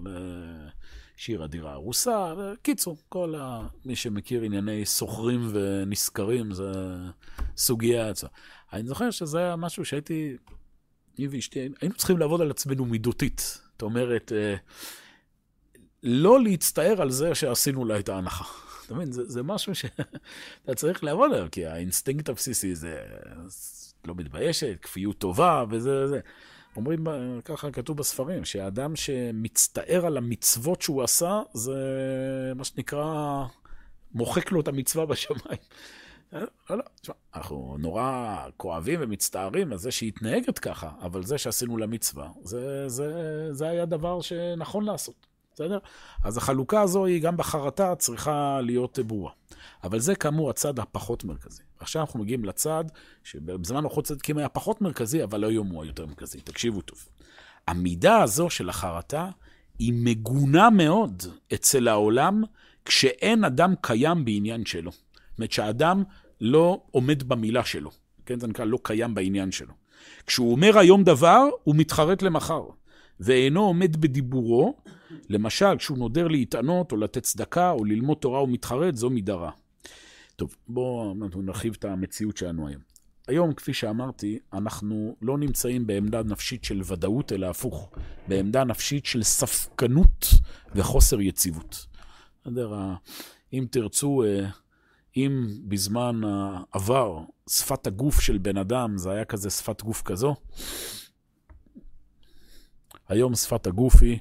שיר 1.17 1.43
הדירה 1.43 1.71
הרוסה, 1.71 2.33
קיצור, 2.61 2.97
כל 3.09 3.35
ה... 3.35 3.67
מי 3.85 3.95
שמכיר 3.95 4.41
ענייני 4.41 4.85
סוחרים 4.85 5.49
ונשכרים, 5.51 6.53
זה 6.53 6.71
סוגיה 7.57 8.09
עצמה. 8.09 8.29
אני 8.73 8.87
זוכר 8.87 9.11
שזה 9.11 9.39
היה 9.39 9.55
משהו 9.55 9.85
שהייתי, 9.85 10.37
אני 11.19 11.27
ואשתי, 11.27 11.59
היינו 11.81 11.95
צריכים 11.95 12.17
לעבוד 12.17 12.41
על 12.41 12.51
עצמנו 12.51 12.85
מידותית. 12.85 13.59
זאת 13.71 13.81
אומרת, 13.81 14.31
אה, 14.35 14.55
לא 16.03 16.43
להצטער 16.43 17.01
על 17.01 17.11
זה 17.11 17.35
שעשינו 17.35 17.85
לה 17.85 17.99
את 17.99 18.09
ההנחה. 18.09 18.45
אתה 18.85 18.93
מבין, 18.93 19.11
זה, 19.11 19.29
זה 19.29 19.43
משהו 19.43 19.75
שאתה 19.75 20.75
צריך 20.75 21.03
לעבוד 21.03 21.33
עליו, 21.33 21.47
כי 21.51 21.65
האינסטינקט 21.65 22.29
הבסיסי 22.29 22.75
זה 22.75 23.03
לא 24.05 24.15
מתביישת, 24.15 24.77
כפיות 24.81 25.17
טובה 25.17 25.65
וזה 25.69 26.03
וזה. 26.03 26.19
אומרים, 26.75 27.07
ככה 27.45 27.71
כתוב 27.71 27.97
בספרים, 27.97 28.45
שהאדם 28.45 28.95
שמצטער 28.95 30.05
על 30.05 30.17
המצוות 30.17 30.81
שהוא 30.81 31.03
עשה, 31.03 31.41
זה 31.53 31.73
מה 32.55 32.63
שנקרא, 32.63 33.45
מוחק 34.13 34.51
לו 34.51 34.61
את 34.61 34.67
המצווה 34.67 35.05
בשמיים. 35.05 35.59
לא, 36.33 36.77
לא, 36.77 36.83
תשמע, 37.01 37.15
אנחנו 37.35 37.75
נורא 37.79 38.35
כואבים 38.57 38.99
ומצטערים 39.03 39.71
על 39.71 39.77
זה 39.77 39.91
שהיא 39.91 40.07
התנהגת 40.07 40.59
ככה, 40.59 40.91
אבל 41.01 41.23
זה 41.23 41.37
שעשינו 41.37 41.77
לה 41.77 41.87
מצווה, 41.87 42.29
זה, 42.43 42.89
זה, 42.89 43.47
זה 43.53 43.69
היה 43.69 43.85
דבר 43.85 44.21
שנכון 44.21 44.85
לעשות. 44.85 45.30
בסדר? 45.53 45.77
אז 46.23 46.37
החלוקה 46.37 46.81
הזו 46.81 47.05
היא 47.05 47.21
גם 47.21 47.37
בחרטה 47.37 47.95
צריכה 47.95 48.59
להיות 48.61 48.99
ברורה. 48.99 49.31
אבל 49.83 49.99
זה 49.99 50.15
כאמור 50.15 50.49
הצד 50.49 50.79
הפחות 50.79 51.23
מרכזי. 51.23 51.63
עכשיו 51.79 52.01
אנחנו 52.01 52.19
מגיעים 52.19 52.45
לצד 52.45 52.85
שבזמן 53.23 53.83
אורחות 53.83 54.05
צדיקים 54.05 54.37
היה 54.37 54.49
פחות 54.49 54.81
מרכזי, 54.81 55.23
אבל 55.23 55.43
היום 55.43 55.67
הוא 55.67 55.83
היותר 55.83 56.05
מרכזי. 56.05 56.41
תקשיבו 56.41 56.81
טוב. 56.81 57.07
המידה 57.67 58.21
הזו 58.21 58.49
של 58.49 58.69
החרטה 58.69 59.29
היא 59.79 59.93
מגונה 59.95 60.69
מאוד 60.69 61.23
אצל 61.53 61.87
העולם, 61.87 62.43
כשאין 62.85 63.43
אדם 63.43 63.73
קיים 63.81 64.25
בעניין 64.25 64.65
שלו. 64.65 64.91
זאת 64.91 65.37
אומרת 65.37 65.51
שהאדם 65.51 66.03
לא 66.41 66.81
עומד 66.91 67.23
במילה 67.23 67.63
שלו. 67.63 67.91
כן, 68.25 68.39
זה 68.39 68.47
נקרא 68.47 68.65
לא 68.65 68.79
קיים 68.83 69.13
בעניין 69.13 69.51
שלו. 69.51 69.73
כשהוא 70.27 70.51
אומר 70.51 70.79
היום 70.79 71.03
דבר, 71.03 71.49
הוא 71.63 71.75
מתחרט 71.75 72.21
למחר. 72.21 72.63
ואינו 73.21 73.61
עומד 73.61 74.01
בדיבורו, 74.01 74.75
למשל, 75.29 75.77
כשהוא 75.77 75.97
נודר 75.97 76.27
להתענות, 76.27 76.91
או 76.91 76.97
לתת 76.97 77.23
צדקה, 77.23 77.71
או 77.71 77.85
ללמוד 77.85 78.17
תורה 78.17 78.39
הוא 78.39 78.49
מתחרט, 78.49 78.95
זו 78.95 79.09
מידה 79.09 79.33
רע. 79.33 79.51
טוב, 80.35 80.55
בואו 80.67 81.13
נרחיב 81.35 81.75
את 81.79 81.85
המציאות 81.85 82.37
שלנו 82.37 82.67
היום. 82.67 82.81
היום, 83.27 83.53
כפי 83.53 83.73
שאמרתי, 83.73 84.39
אנחנו 84.53 85.15
לא 85.21 85.37
נמצאים 85.37 85.87
בעמדה 85.87 86.23
נפשית 86.23 86.63
של 86.63 86.81
ודאות, 86.85 87.31
אלא 87.31 87.47
הפוך, 87.47 87.91
בעמדה 88.27 88.63
נפשית 88.63 89.05
של 89.05 89.23
ספקנות 89.23 90.25
וחוסר 90.75 91.21
יציבות. 91.21 91.85
בסדר, 92.41 92.73
אם 93.53 93.65
תרצו, 93.71 94.23
אה, 94.23 94.49
אם 95.17 95.47
בזמן 95.67 96.21
העבר 96.23 97.19
שפת 97.49 97.87
הגוף 97.87 98.21
של 98.21 98.37
בן 98.37 98.57
אדם 98.57 98.97
זה 98.97 99.11
היה 99.11 99.25
כזה 99.25 99.49
שפת 99.49 99.81
גוף 99.81 100.01
כזו, 100.01 100.35
היום 103.11 103.35
שפת 103.35 103.67
הגוף 103.67 104.01
היא... 104.01 104.19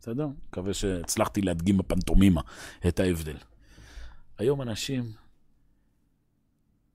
בסדר? 0.00 0.28
מקווה 0.48 0.74
שהצלחתי 0.74 1.40
להדגים 1.42 1.78
בפנטומימה 1.78 2.40
את 2.88 3.00
ההבדל. 3.00 3.36
היום 4.38 4.62
אנשים, 4.62 5.12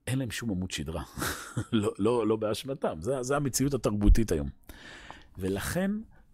אין 0.06 0.18
להם 0.18 0.30
שום 0.30 0.50
עמוד 0.50 0.70
שדרה. 0.70 1.02
לא, 1.72 1.92
לא, 1.98 2.26
לא 2.26 2.36
באשמתם, 2.36 2.98
זו 3.00 3.34
המציאות 3.34 3.74
התרבותית 3.74 4.32
היום. 4.32 4.48
ולכן 5.38 5.90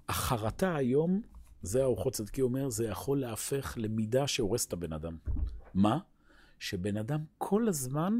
החרטה 0.08 0.76
היום, 0.76 1.22
זה 1.62 1.82
האורחות 1.82 2.12
צדקי 2.12 2.42
אומר, 2.42 2.68
זה 2.68 2.86
יכול 2.86 3.20
להפך 3.20 3.74
למידה 3.76 4.26
שהורס 4.26 4.66
את 4.66 4.72
הבן 4.72 4.92
אדם. 4.92 5.16
מה? 5.74 5.98
שבן 6.58 6.96
אדם 6.96 7.20
כל 7.38 7.68
הזמן 7.68 8.18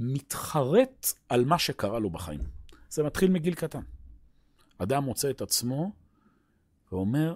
מתחרט 0.00 1.06
על 1.28 1.44
מה 1.44 1.58
שקרה 1.58 1.98
לו 1.98 2.10
בחיים. 2.10 2.40
זה 2.90 3.02
מתחיל 3.02 3.30
מגיל 3.30 3.54
קטן. 3.54 3.82
אדם 4.78 5.04
מוצא 5.04 5.30
את 5.30 5.40
עצמו 5.40 5.92
ואומר, 6.92 7.34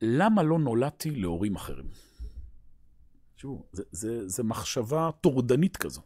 למה 0.00 0.42
לא 0.42 0.58
נולדתי 0.58 1.10
להורים 1.10 1.56
אחרים? 1.56 1.88
תשמעו, 3.34 3.66
זו 4.26 4.44
מחשבה 4.44 5.10
טורדנית 5.20 5.76
כזו. 5.76 6.02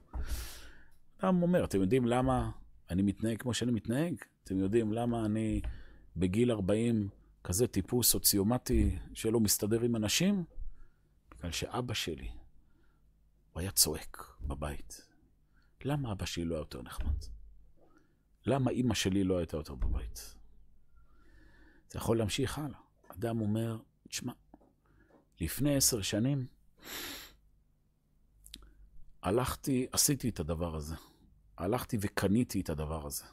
אדם 1.18 1.42
אומר, 1.42 1.64
אתם 1.64 1.80
יודעים 1.80 2.06
למה 2.06 2.50
אני 2.90 3.02
מתנהג 3.02 3.38
כמו 3.38 3.54
שאני 3.54 3.72
מתנהג? 3.72 4.14
אתם 4.44 4.58
יודעים 4.58 4.92
למה 4.92 5.24
אני 5.24 5.60
בגיל 6.16 6.50
40 6.50 7.08
כזה 7.44 7.66
טיפוס 7.66 8.10
סוציומטי 8.10 8.98
שלא 9.14 9.40
מסתדר 9.40 9.80
עם 9.80 9.96
אנשים? 9.96 10.44
בגלל 11.30 11.52
שאבא 11.52 11.94
שלי, 11.94 12.28
הוא 13.52 13.60
היה 13.60 13.70
צועק 13.70 14.26
בבית. 14.40 15.06
למה 15.84 16.12
אבא 16.12 16.26
שלי 16.26 16.44
לא 16.44 16.54
היה 16.54 16.60
יותר 16.60 16.82
נחמד? 16.82 17.35
למה 18.46 18.70
אימא 18.70 18.94
שלי 18.94 19.24
לא 19.24 19.38
הייתה 19.38 19.56
יותר 19.56 19.74
בבית? 19.74 20.34
זה 21.90 21.98
יכול 21.98 22.18
להמשיך 22.18 22.58
הלאה. 22.58 22.78
אדם 23.08 23.40
אומר, 23.40 23.78
תשמע, 24.08 24.32
לפני 25.40 25.76
עשר 25.76 26.02
שנים 26.02 26.46
הלכתי, 29.22 29.86
עשיתי 29.92 30.28
את 30.28 30.40
הדבר 30.40 30.76
הזה. 30.76 30.94
הלכתי 31.58 31.96
וקניתי 32.00 32.60
את 32.60 32.70
הדבר 32.70 33.06
הזה. 33.06 33.24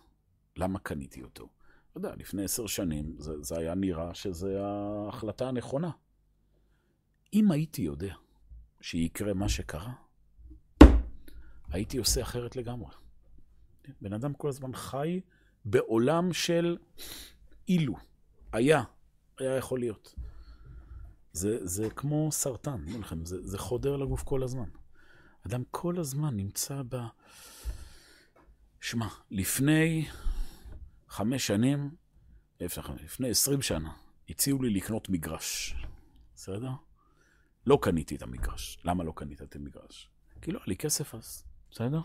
למה 0.55 0.79
קניתי 0.79 1.23
אותו? 1.23 1.49
אתה 1.89 1.97
יודע, 1.97 2.15
לפני 2.15 2.43
עשר 2.43 2.67
שנים 2.67 3.15
זה, 3.19 3.41
זה 3.41 3.57
היה 3.57 3.75
נראה 3.75 4.13
שזו 4.13 4.47
ההחלטה 4.57 5.47
הנכונה. 5.47 5.91
אם 7.33 7.51
הייתי 7.51 7.81
יודע 7.81 8.15
שיקרה 8.81 9.33
מה 9.33 9.49
שקרה, 9.49 9.93
הייתי 11.69 11.97
עושה 11.97 12.21
אחרת 12.21 12.55
לגמרי. 12.55 13.02
בן 14.01 14.13
אדם 14.13 14.33
כל 14.33 14.49
הזמן 14.49 14.75
חי 14.75 15.21
בעולם 15.65 16.33
של 16.33 16.77
אילו, 17.67 17.95
היה, 18.51 18.83
היה 19.39 19.57
יכול 19.57 19.79
להיות. 19.79 20.15
זה, 21.33 21.67
זה 21.67 21.89
כמו 21.89 22.31
סרטן, 22.31 22.83
אני 22.87 22.99
לכם, 22.99 23.25
זה, 23.25 23.47
זה 23.47 23.57
חודר 23.57 23.95
לגוף 23.95 24.23
כל 24.23 24.43
הזמן. 24.43 24.69
אדם 25.47 25.63
כל 25.71 25.99
הזמן 25.99 26.37
נמצא 26.37 26.81
ב... 26.89 26.95
שמע, 28.81 29.07
לפני 29.31 30.05
חמש 31.07 31.47
שנים, 31.47 31.95
לפני 33.03 33.29
עשרים 33.29 33.61
שנה, 33.61 33.93
הציעו 34.29 34.63
לי 34.63 34.69
לקנות 34.69 35.09
מגרש. 35.09 35.75
בסדר? 36.35 36.71
לא 37.65 37.79
קניתי 37.81 38.15
את 38.15 38.21
המגרש. 38.21 38.77
למה 38.83 39.03
לא 39.03 39.13
קנית 39.15 39.41
את 39.41 39.55
המגרש? 39.55 40.09
כי 40.41 40.51
לא 40.51 40.59
היה 40.59 40.65
לי 40.67 40.75
כסף 40.75 41.15
אז, 41.15 41.43
בסדר? 41.71 42.01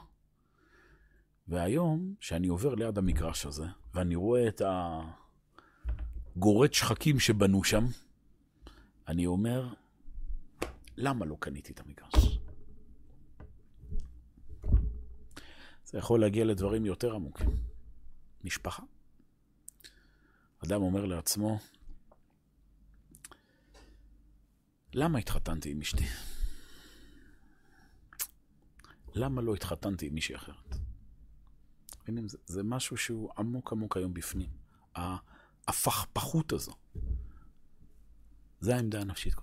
והיום, 1.48 2.14
כשאני 2.20 2.48
עובר 2.48 2.74
ליד 2.74 2.98
המגרש 2.98 3.46
הזה, 3.46 3.66
ואני 3.94 4.14
רואה 4.14 4.48
את 4.48 4.62
הגורד 6.36 6.72
שחקים 6.72 7.20
שבנו 7.20 7.64
שם, 7.64 7.84
אני 9.08 9.26
אומר, 9.26 9.74
למה 10.96 11.24
לא 11.26 11.36
קניתי 11.40 11.72
את 11.72 11.80
המגרש? 11.80 12.38
זה 15.84 15.98
יכול 15.98 16.20
להגיע 16.20 16.44
לדברים 16.44 16.86
יותר 16.86 17.14
עמוקים. 17.14 17.50
משפחה. 18.44 18.82
אדם 20.64 20.82
אומר 20.82 21.04
לעצמו, 21.04 21.58
למה 24.92 25.18
התחתנתי 25.18 25.70
עם 25.70 25.80
אשתי? 25.80 26.04
למה 29.14 29.42
לא 29.42 29.54
התחתנתי 29.54 30.06
עם 30.06 30.14
מישהי 30.14 30.36
אחרת? 30.36 30.87
מבינים? 32.12 32.28
זה, 32.28 32.38
זה 32.46 32.62
משהו 32.62 32.96
שהוא 32.96 33.30
עמוק 33.38 33.72
עמוק 33.72 33.96
היום 33.96 34.14
בפנים. 34.14 34.50
ההפכפכות 35.66 36.52
הזו. 36.52 36.72
זה 38.60 38.76
העמדה 38.76 39.00
הנפשית. 39.00 39.34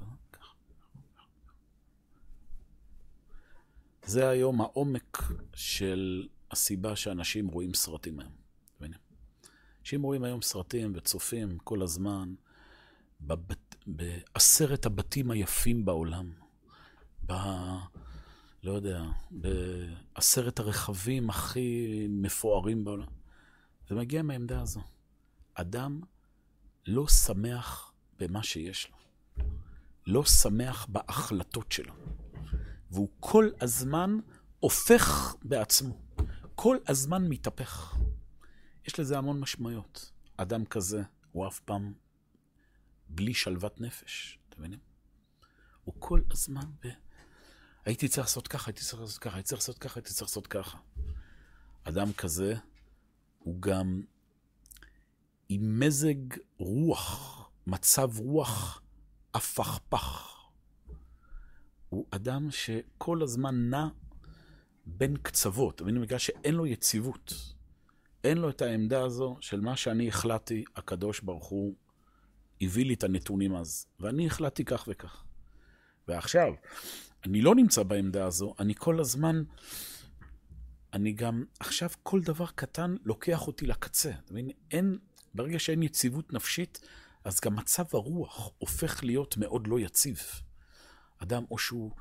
זה 4.06 4.30
היום 4.30 4.62
העומק 4.62 5.18
של 5.56 6.28
הסיבה 6.52 6.96
שאנשים 6.96 7.48
רואים 7.48 7.74
סרטים 7.74 8.20
היום. 8.20 8.32
מבינים? 8.78 9.00
אנשים 9.82 10.02
רואים 10.02 10.24
היום 10.24 10.42
סרטים 10.42 10.92
וצופים 10.96 11.58
כל 11.58 11.82
הזמן 11.82 12.36
בבת, 13.22 13.76
בעשרת 13.88 14.86
הבתים 14.86 15.32
היפים 15.32 15.86
בעולם. 15.86 16.32
לא 18.66 18.72
יודע, 18.72 19.04
בעשרת 19.32 20.60
הרכבים 20.60 21.30
הכי 21.30 22.08
מפוארים 22.10 22.84
בעולם. 22.84 23.08
זה 23.90 23.96
מגיע 23.96 24.22
מהעמדה 24.22 24.62
הזו. 24.62 24.82
אדם 25.54 26.02
לא 26.88 27.08
שמח 27.08 27.94
במה 28.20 28.44
שיש 28.44 28.92
לו. 28.92 28.98
לא 30.08 30.26
שמח 30.26 30.86
בהחלטות 30.90 31.72
שלו. 31.72 31.94
והוא 32.92 33.10
כל 33.20 33.50
הזמן 33.62 34.20
הופך 34.60 35.36
בעצמו. 35.44 36.02
כל 36.56 36.78
הזמן 36.88 37.28
מתהפך. 37.28 37.98
יש 38.88 39.00
לזה 39.00 39.18
המון 39.18 39.40
משמעויות. 39.40 40.12
אדם 40.38 40.66
כזה 40.66 41.04
הוא 41.32 41.48
אף 41.48 41.60
פעם 41.60 41.94
בלי 43.10 43.34
שלוות 43.34 43.82
נפש, 43.82 44.40
אתם 44.50 44.60
מבינים? 44.60 44.80
הוא 45.84 45.94
כל 46.00 46.22
הזמן 46.32 46.66
ב... 46.86 47.05
הייתי 47.86 48.08
צריך 48.08 48.28
לעשות 48.28 48.48
ככה, 48.48 48.72
הייתי 48.72 48.82
צריך 48.82 49.02
לעשות 49.02 49.18
ככה, 49.18 49.36
הייתי 49.36 49.48
צריך 49.48 49.60
לעשות 49.62 49.78
ככה, 49.78 50.00
הייתי 50.00 50.10
צריך 50.10 50.22
לעשות 50.22 50.48
ככה. 50.48 50.78
אדם 51.84 52.14
כזה 52.14 52.56
הוא 53.40 53.62
גם 53.62 54.02
עם 55.50 55.80
מזג 55.80 56.16
רוח, 56.58 57.50
מצב 57.68 58.20
רוח 58.20 58.82
הפכפך. 59.34 60.32
הוא 61.90 62.06
אדם 62.12 62.52
שכל 62.52 63.24
הזמן 63.24 63.70
נע 63.70 63.88
בין 64.86 65.18
קצוות, 65.18 65.82
אבל 65.82 66.00
בגלל 66.02 66.20
שאין 66.20 66.56
לו 66.56 66.66
יציבות. 66.66 67.34
אין 68.24 68.38
לו 68.38 68.50
את 68.50 68.62
העמדה 68.62 69.04
הזו 69.04 69.38
של 69.42 69.62
מה 69.62 69.76
שאני 69.76 70.08
החלטתי, 70.08 70.64
הקדוש 70.76 71.20
ברוך 71.20 71.46
הוא 71.46 71.76
הביא 72.62 72.86
לי 72.86 72.94
את 72.94 73.04
הנתונים 73.04 73.56
אז, 73.56 73.88
ואני 74.00 74.28
החלטתי 74.28 74.66
כך 74.66 74.86
וכך. 74.88 75.24
ועכשיו, 76.08 76.54
אני 77.26 77.42
לא 77.42 77.56
נמצא 77.56 77.84
בעמדה 77.84 78.26
הזו, 78.26 78.54
אני 78.60 78.76
כל 78.76 79.00
הזמן, 79.00 79.44
אני 80.94 81.12
גם, 81.12 81.44
עכשיו 81.60 81.90
כל 82.04 82.22
דבר 82.22 82.46
קטן 82.56 82.96
לוקח 83.06 83.48
אותי 83.48 83.68
לקצה. 83.68 84.12
אתה 84.26 84.34
מבין? 84.34 84.50
אין, 84.72 84.98
ברגע 85.34 85.60
שאין 85.60 85.84
יציבות 85.84 86.34
נפשית, 86.34 86.80
אז 87.24 87.40
גם 87.40 87.56
מצב 87.56 87.84
הרוח 87.94 88.50
הופך 88.58 89.04
להיות 89.04 89.38
מאוד 89.38 89.68
לא 89.68 89.80
יציב. 89.80 90.20
אדם 91.18 91.44
או 91.52 91.58
שהוא 91.58 91.92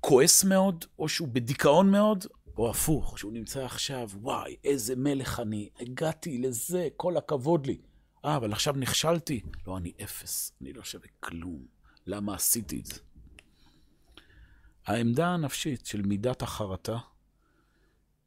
כועס 0.00 0.44
מאוד, 0.44 0.84
או 0.98 1.08
שהוא 1.08 1.28
בדיכאון 1.28 1.90
מאוד, 1.90 2.26
או 2.58 2.70
הפוך, 2.70 3.18
שהוא 3.18 3.32
נמצא 3.32 3.64
עכשיו, 3.64 4.08
וואי, 4.14 4.56
איזה 4.64 4.96
מלך 4.96 5.40
אני, 5.40 5.68
הגעתי 5.80 6.38
לזה, 6.38 6.88
כל 6.96 7.16
הכבוד 7.16 7.66
לי. 7.66 7.78
אה, 8.24 8.36
אבל 8.36 8.52
עכשיו 8.52 8.74
נכשלתי. 8.76 9.40
לא, 9.66 9.76
אני 9.76 9.92
אפס, 10.04 10.52
אני 10.60 10.72
לא 10.72 10.84
שווה 10.84 11.08
כלום. 11.20 11.66
למה 12.06 12.34
עשיתי 12.34 12.80
את 12.80 12.86
זה? 12.86 13.05
העמדה 14.86 15.28
הנפשית 15.28 15.86
של 15.86 16.02
מידת 16.02 16.42
החרטה 16.42 16.98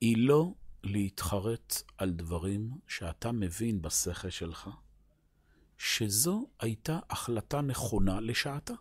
היא 0.01 0.17
לא 0.17 0.53
להתחרט 0.83 1.81
על 1.97 2.11
דברים 2.11 2.71
שאתה 2.87 3.31
מבין 3.31 3.81
בשכל 3.81 4.29
שלך, 4.29 4.69
שזו 5.77 6.47
הייתה 6.59 6.99
החלטה 7.09 7.61
נכונה 7.61 8.19
לשעתה. 8.19 8.73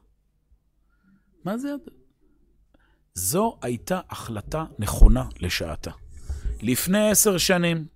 מה 1.44 1.58
זה? 1.58 1.74
זו 3.14 3.58
הייתה 3.62 4.00
החלטה 4.08 4.64
נכונה 4.78 5.24
לשעתה. 5.40 5.90
לפני 6.62 7.10
עשר 7.10 7.38
שנים, 7.38 7.86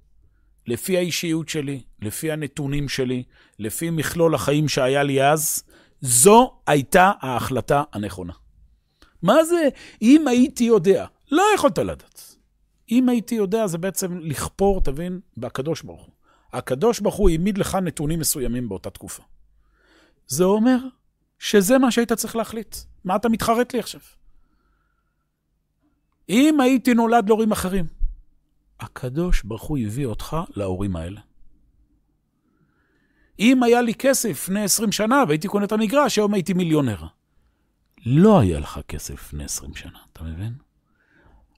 לפי 0.66 0.96
האישיות 0.96 1.48
שלי, 1.48 1.82
לפי 2.02 2.32
הנתונים 2.32 2.88
שלי, 2.88 3.24
לפי 3.58 3.90
מכלול 3.90 4.34
החיים 4.34 4.68
שהיה 4.68 5.02
לי 5.02 5.24
אז, 5.24 5.64
זו 6.00 6.60
הייתה 6.66 7.12
ההחלטה 7.20 7.82
הנכונה. 7.92 8.41
מה 9.22 9.44
זה, 9.44 9.68
אם 10.02 10.28
הייתי 10.28 10.64
יודע? 10.64 11.06
לא 11.30 11.42
יכולת 11.54 11.78
לדעת. 11.78 12.37
אם 12.90 13.08
הייתי 13.08 13.35
יודע, 13.35 13.66
זה 13.66 13.78
בעצם 13.78 14.18
לכפור, 14.18 14.80
תבין, 14.80 15.20
בקדוש 15.37 15.82
ברוך 15.82 16.02
הוא. 16.02 16.12
הקדוש 16.52 17.00
ברוך 17.00 17.14
הוא 17.14 17.30
העמיד 17.30 17.58
לך 17.58 17.74
נתונים 17.74 18.18
מסוימים 18.18 18.68
באותה 18.68 18.90
תקופה. 18.90 19.22
זה 20.26 20.44
אומר 20.44 20.78
שזה 21.38 21.78
מה 21.78 21.90
שהיית 21.90 22.12
צריך 22.12 22.37
להחליט. 22.37 22.76
מה 23.04 23.16
אתה 23.16 23.28
מתחרט 23.28 23.72
לי 23.72 23.78
עכשיו? 23.78 24.00
אם 26.28 26.61
הייתי 26.61 26.94
נולד 26.94 27.28
להורים 27.28 27.52
אחרים, 27.52 27.85
הקדוש 28.80 29.42
ברוך 29.42 29.62
הוא 29.62 29.78
הביא 29.78 30.06
אותך 30.06 30.37
להורים 30.56 30.96
האלה. 30.96 31.20
אם 33.38 33.62
היה 33.62 33.82
לי 33.82 33.94
כסף 33.94 34.28
לפני 34.30 34.64
20 34.64 34.92
שנה 34.92 35.24
והייתי 35.28 35.48
קונה 35.48 35.64
את 35.64 35.72
המגרש, 35.72 36.18
היום 36.18 36.35
הייתי 36.35 36.52
מיליונר. 36.52 37.06
לא 38.06 38.40
היה 38.40 38.60
לך 38.60 38.80
כסף 38.88 39.14
לפני 39.14 39.44
20 39.44 39.74
שנה, 39.74 39.98
אתה 40.12 40.24
מבין? 40.24 40.52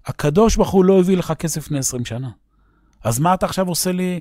הקדוש 0.07 0.57
ברוך 0.57 0.70
הוא 0.70 0.85
לא 0.85 1.00
הביא 1.00 1.16
לך 1.16 1.33
כסף 1.38 1.61
לפני 1.61 1.78
20 1.78 2.04
שנה. 2.04 2.30
אז 3.04 3.18
מה 3.18 3.35
אתה 3.35 3.46
עכשיו 3.46 3.68
עושה 3.68 3.92
לי 3.92 4.20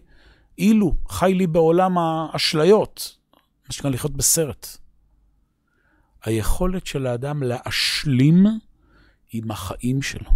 אילו, 0.58 0.96
חי 1.10 1.34
לי 1.34 1.48
בעולם 1.48 1.98
האשליות, 1.98 3.18
מה 3.36 3.72
שנקרא 3.74 3.90
לחיות 3.90 4.14
בסרט. 4.14 4.68
היכולת 6.24 6.86
של 6.88 7.08
האדם 7.08 7.44
להשלים 7.44 8.46
עם 9.34 9.52
החיים 9.52 10.02
שלו, 10.02 10.32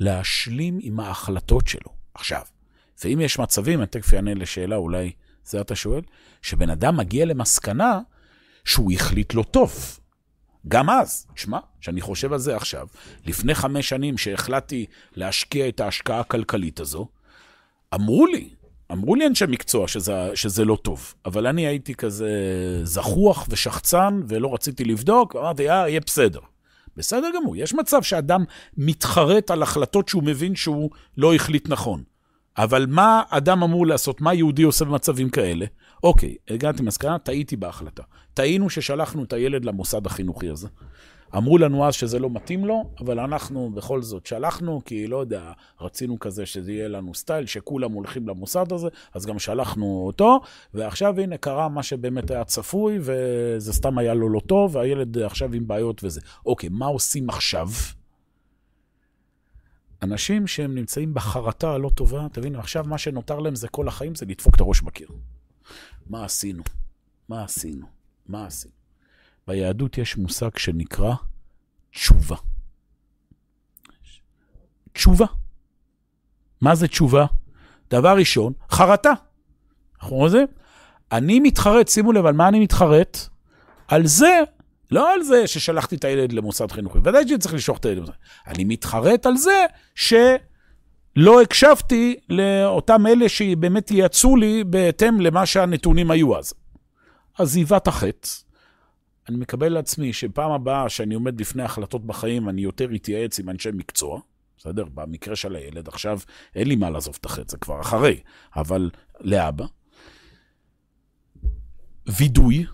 להשלים 0.00 0.78
עם 0.82 1.00
ההחלטות 1.00 1.68
שלו. 1.68 1.92
עכשיו, 2.14 2.42
ואם 3.04 3.20
יש 3.20 3.38
מצבים, 3.38 3.78
אני 3.78 3.86
תכף 3.86 4.14
אענה 4.14 4.34
לשאלה, 4.34 4.76
אולי 4.76 5.12
זה 5.44 5.60
אתה 5.60 5.74
שואל, 5.74 6.02
שבן 6.42 6.70
אדם 6.70 6.96
מגיע 6.96 7.24
למסקנה 7.24 8.00
שהוא 8.64 8.92
החליט 8.92 9.34
לא 9.34 9.42
טוב. 9.42 9.98
גם 10.68 10.90
אז, 10.90 11.26
שמע, 11.36 11.58
שאני 11.80 12.00
חושב 12.00 12.32
על 12.32 12.38
זה 12.38 12.56
עכשיו, 12.56 12.86
לפני 13.26 13.54
חמש 13.54 13.88
שנים 13.88 14.18
שהחלטתי 14.18 14.86
להשקיע 15.16 15.68
את 15.68 15.80
ההשקעה 15.80 16.20
הכלכלית 16.20 16.80
הזו, 16.80 17.08
אמרו 17.94 18.26
לי, 18.26 18.48
אמרו 18.92 19.14
לי 19.14 19.26
אנשי 19.26 19.44
מקצוע 19.48 19.88
שזה, 19.88 20.30
שזה 20.34 20.64
לא 20.64 20.78
טוב, 20.82 21.14
אבל 21.26 21.46
אני 21.46 21.66
הייתי 21.66 21.94
כזה 21.94 22.30
זחוח 22.84 23.46
ושחצן 23.50 24.20
ולא 24.28 24.54
רציתי 24.54 24.84
לבדוק, 24.84 25.36
אמרתי, 25.36 25.70
אה, 25.70 25.88
יהיה 25.88 26.00
בסדר. 26.06 26.40
בסדר 26.96 27.28
גמור, 27.36 27.56
יש 27.56 27.74
מצב 27.74 28.02
שאדם 28.02 28.44
מתחרט 28.76 29.50
על 29.50 29.62
החלטות 29.62 30.08
שהוא 30.08 30.22
מבין 30.22 30.56
שהוא 30.56 30.90
לא 31.16 31.34
החליט 31.34 31.68
נכון. 31.68 32.02
אבל 32.58 32.86
מה 32.88 33.22
אדם 33.30 33.62
אמור 33.62 33.86
לעשות? 33.86 34.20
מה 34.20 34.34
יהודי 34.34 34.62
עושה 34.62 34.84
במצבים 34.84 35.30
כאלה? 35.30 35.66
אוקיי, 36.02 36.36
הגעתי 36.48 36.82
למסקנה, 36.82 37.18
טעיתי 37.18 37.56
בהחלטה. 37.56 38.02
טעינו 38.34 38.70
ששלחנו 38.70 39.24
את 39.24 39.32
הילד 39.32 39.64
למוסד 39.64 40.06
החינוכי 40.06 40.48
הזה. 40.48 40.68
אמרו 41.36 41.58
לנו 41.58 41.88
אז 41.88 41.94
שזה 41.94 42.18
לא 42.18 42.30
מתאים 42.30 42.64
לו, 42.64 42.90
אבל 43.00 43.20
אנחנו 43.20 43.70
בכל 43.70 44.02
זאת 44.02 44.26
שלחנו, 44.26 44.80
כי 44.84 45.06
לא 45.06 45.16
יודע, 45.16 45.52
רצינו 45.80 46.18
כזה 46.18 46.46
שזה 46.46 46.72
יהיה 46.72 46.88
לנו 46.88 47.14
סטייל, 47.14 47.46
שכולם 47.46 47.92
הולכים 47.92 48.28
למוסד 48.28 48.72
הזה, 48.72 48.88
אז 49.14 49.26
גם 49.26 49.38
שלחנו 49.38 50.04
אותו, 50.06 50.40
ועכשיו 50.74 51.20
הנה 51.20 51.36
קרה 51.36 51.68
מה 51.68 51.82
שבאמת 51.82 52.30
היה 52.30 52.44
צפוי, 52.44 52.98
וזה 53.00 53.72
סתם 53.72 53.98
היה 53.98 54.14
לו 54.14 54.28
לא 54.28 54.40
טוב, 54.40 54.76
והילד 54.76 55.18
עכשיו 55.18 55.54
עם 55.54 55.66
בעיות 55.66 56.04
וזה. 56.04 56.20
אוקיי, 56.46 56.68
מה 56.68 56.86
עושים 56.86 57.30
עכשיו? 57.30 57.68
אנשים 60.02 60.46
שהם 60.46 60.74
נמצאים 60.74 61.14
בחרטה 61.14 61.70
הלא 61.70 61.90
טובה, 61.94 62.26
תבינו, 62.32 62.58
עכשיו 62.58 62.84
מה 62.88 62.98
שנותר 62.98 63.38
להם 63.38 63.54
זה 63.54 63.68
כל 63.68 63.88
החיים, 63.88 64.14
זה 64.14 64.26
לדפוק 64.26 64.54
את 64.54 64.60
הראש 64.60 64.80
בקיר. 64.80 65.08
מה 66.06 66.24
עשינו? 66.24 66.62
מה 67.28 67.44
עשינו? 67.44 67.86
מה 68.26 68.46
עשינו? 68.46 68.74
ביהדות 69.46 69.98
יש 69.98 70.16
מושג 70.16 70.58
שנקרא 70.58 71.14
תשובה. 71.90 72.36
תשובה. 74.92 75.26
מה 76.60 76.74
זה 76.74 76.88
תשובה? 76.88 77.26
דבר 77.90 78.16
ראשון, 78.16 78.52
חרטה. 78.70 79.12
אנחנו 80.00 80.16
רואים 80.16 80.26
את 80.26 80.30
זה? 80.30 80.44
אני 81.12 81.40
מתחרט, 81.40 81.88
שימו 81.88 82.12
לב, 82.12 82.26
על 82.26 82.34
מה 82.34 82.48
אני 82.48 82.60
מתחרט? 82.60 83.18
על 83.88 84.06
זה, 84.06 84.40
לא 84.90 85.14
על 85.14 85.22
זה 85.22 85.46
ששלחתי 85.46 85.96
את 85.96 86.04
הילד 86.04 86.32
למוסד 86.32 86.72
חינוכי. 86.72 86.98
ודאי 86.98 87.28
שאני 87.28 87.38
צריך 87.38 87.54
לשלוח 87.54 87.78
את 87.78 87.84
הילד 87.84 87.98
למוסד. 87.98 88.12
אני 88.46 88.64
מתחרט 88.64 89.26
על 89.26 89.36
זה 89.36 89.66
שלא 91.18 91.42
הקשבתי 91.42 92.16
לאותם 92.28 93.06
אלה 93.06 93.28
שבאמת 93.28 93.90
ייעצו 93.90 94.36
לי 94.36 94.64
בהתאם 94.64 95.20
למה 95.20 95.46
שהנתונים 95.46 96.10
היו 96.10 96.38
אז. 96.38 96.54
עזיבת 97.38 97.88
החטא. 97.88 98.28
אני 99.28 99.36
מקבל 99.36 99.68
לעצמי 99.68 100.12
שפעם 100.12 100.50
הבאה 100.50 100.88
שאני 100.88 101.14
עומד 101.14 101.40
לפני 101.40 101.62
החלטות 101.62 102.06
בחיים, 102.06 102.48
אני 102.48 102.60
יותר 102.60 102.94
אתייעץ 102.94 103.38
עם 103.38 103.48
אנשי 103.48 103.70
מקצוע, 103.72 104.20
בסדר? 104.58 104.84
במקרה 104.94 105.36
של 105.36 105.56
הילד, 105.56 105.88
עכשיו 105.88 106.18
אין 106.54 106.68
לי 106.68 106.76
מה 106.76 106.90
לעזוב 106.90 107.16
את 107.20 107.26
החטא, 107.26 107.50
זה 107.50 107.56
כבר 107.56 107.80
אחרי, 107.80 108.20
אבל 108.56 108.90
לאבא. 109.20 109.64
וידוי, 112.06 112.66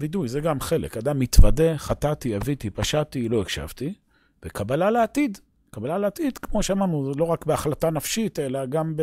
וידוי 0.00 0.28
זה 0.28 0.40
גם 0.40 0.60
חלק. 0.60 0.96
אדם 0.96 1.18
מתוודה, 1.18 1.78
חטאתי, 1.78 2.36
אביתי, 2.36 2.70
פשעתי, 2.70 3.28
לא 3.28 3.42
הקשבתי, 3.42 3.94
וקבלה 4.44 4.90
לעתיד. 4.90 5.38
קבלה 5.70 5.98
לעתיד, 5.98 6.38
כמו 6.38 6.62
שאמרנו, 6.62 7.12
זה 7.12 7.18
לא 7.20 7.24
רק 7.24 7.46
בהחלטה 7.46 7.90
נפשית, 7.90 8.38
אלא 8.38 8.66
גם 8.66 8.94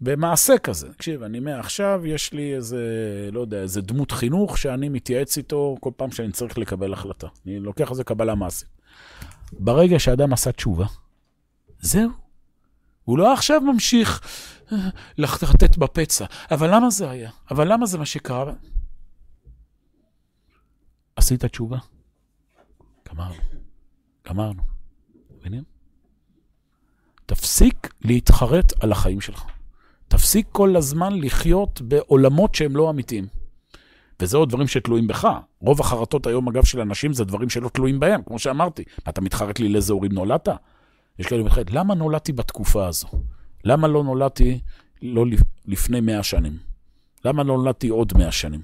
במעשה 0.00 0.58
כזה. 0.58 0.92
תקשיב, 0.92 1.22
אני 1.22 1.40
מעכשיו, 1.40 2.02
יש 2.06 2.32
לי 2.32 2.54
איזה, 2.54 2.84
לא 3.32 3.40
יודע, 3.40 3.62
איזה 3.62 3.80
דמות 3.80 4.12
חינוך 4.12 4.58
שאני 4.58 4.88
מתייעץ 4.88 5.36
איתו 5.36 5.76
כל 5.80 5.90
פעם 5.96 6.10
שאני 6.10 6.32
צריך 6.32 6.58
לקבל 6.58 6.92
החלטה. 6.92 7.26
אני 7.46 7.60
לוקח 7.60 7.88
על 7.88 7.94
זה 7.94 8.04
קבלה 8.04 8.34
מעשית. 8.34 8.68
ברגע 9.52 9.98
שאדם 9.98 10.32
עשה 10.32 10.52
תשובה, 10.52 10.86
זהו. 11.80 12.10
הוא 13.04 13.18
לא 13.18 13.32
עכשיו 13.32 13.60
ממשיך 13.60 14.20
אה, 14.72 14.76
לחטט 15.18 15.76
בפצע. 15.76 16.24
אבל 16.50 16.74
למה 16.74 16.90
זה 16.90 17.10
היה? 17.10 17.30
אבל 17.50 17.72
למה 17.72 17.86
זה 17.86 17.98
מה 17.98 18.06
שקרה? 18.06 18.52
עשית 21.16 21.44
תשובה? 21.44 21.78
גמרנו. 23.08 23.34
גמרנו. 24.28 24.62
מבינים? 25.38 25.79
תפסיק 27.60 27.94
להתחרט 28.00 28.72
על 28.82 28.92
החיים 28.92 29.20
שלך. 29.20 29.44
תפסיק 30.08 30.46
כל 30.52 30.76
הזמן 30.76 31.20
לחיות 31.20 31.80
בעולמות 31.80 32.54
שהם 32.54 32.76
לא 32.76 32.90
אמיתיים. 32.90 33.26
וזה 34.20 34.36
עוד 34.36 34.48
דברים 34.48 34.66
שתלויים 34.66 35.06
בך. 35.06 35.28
רוב 35.60 35.80
החרטות 35.80 36.26
היום, 36.26 36.48
אגב, 36.48 36.64
של 36.64 36.80
אנשים 36.80 37.12
זה 37.12 37.24
דברים 37.24 37.48
שלא 37.48 37.68
תלויים 37.68 38.00
בהם, 38.00 38.22
כמו 38.22 38.38
שאמרתי. 38.38 38.84
אתה 39.08 39.20
מתחרט 39.20 39.58
לי 39.58 39.68
לאיזה 39.68 39.92
הורים 39.92 40.12
נולדת? 40.12 40.48
יש 41.18 41.26
כאלה 41.26 41.42
מתחרט, 41.42 41.70
למה 41.70 41.94
נולדתי 41.94 42.32
בתקופה 42.32 42.86
הזו? 42.86 43.08
למה 43.64 43.88
לא 43.88 44.04
נולדתי 44.04 44.60
לא 45.02 45.24
לפני 45.66 46.00
מאה 46.00 46.22
שנים? 46.22 46.58
למה 47.24 47.42
לא 47.42 47.56
נולדתי 47.56 47.88
עוד 47.88 48.12
מאה 48.16 48.32
שנים? 48.32 48.62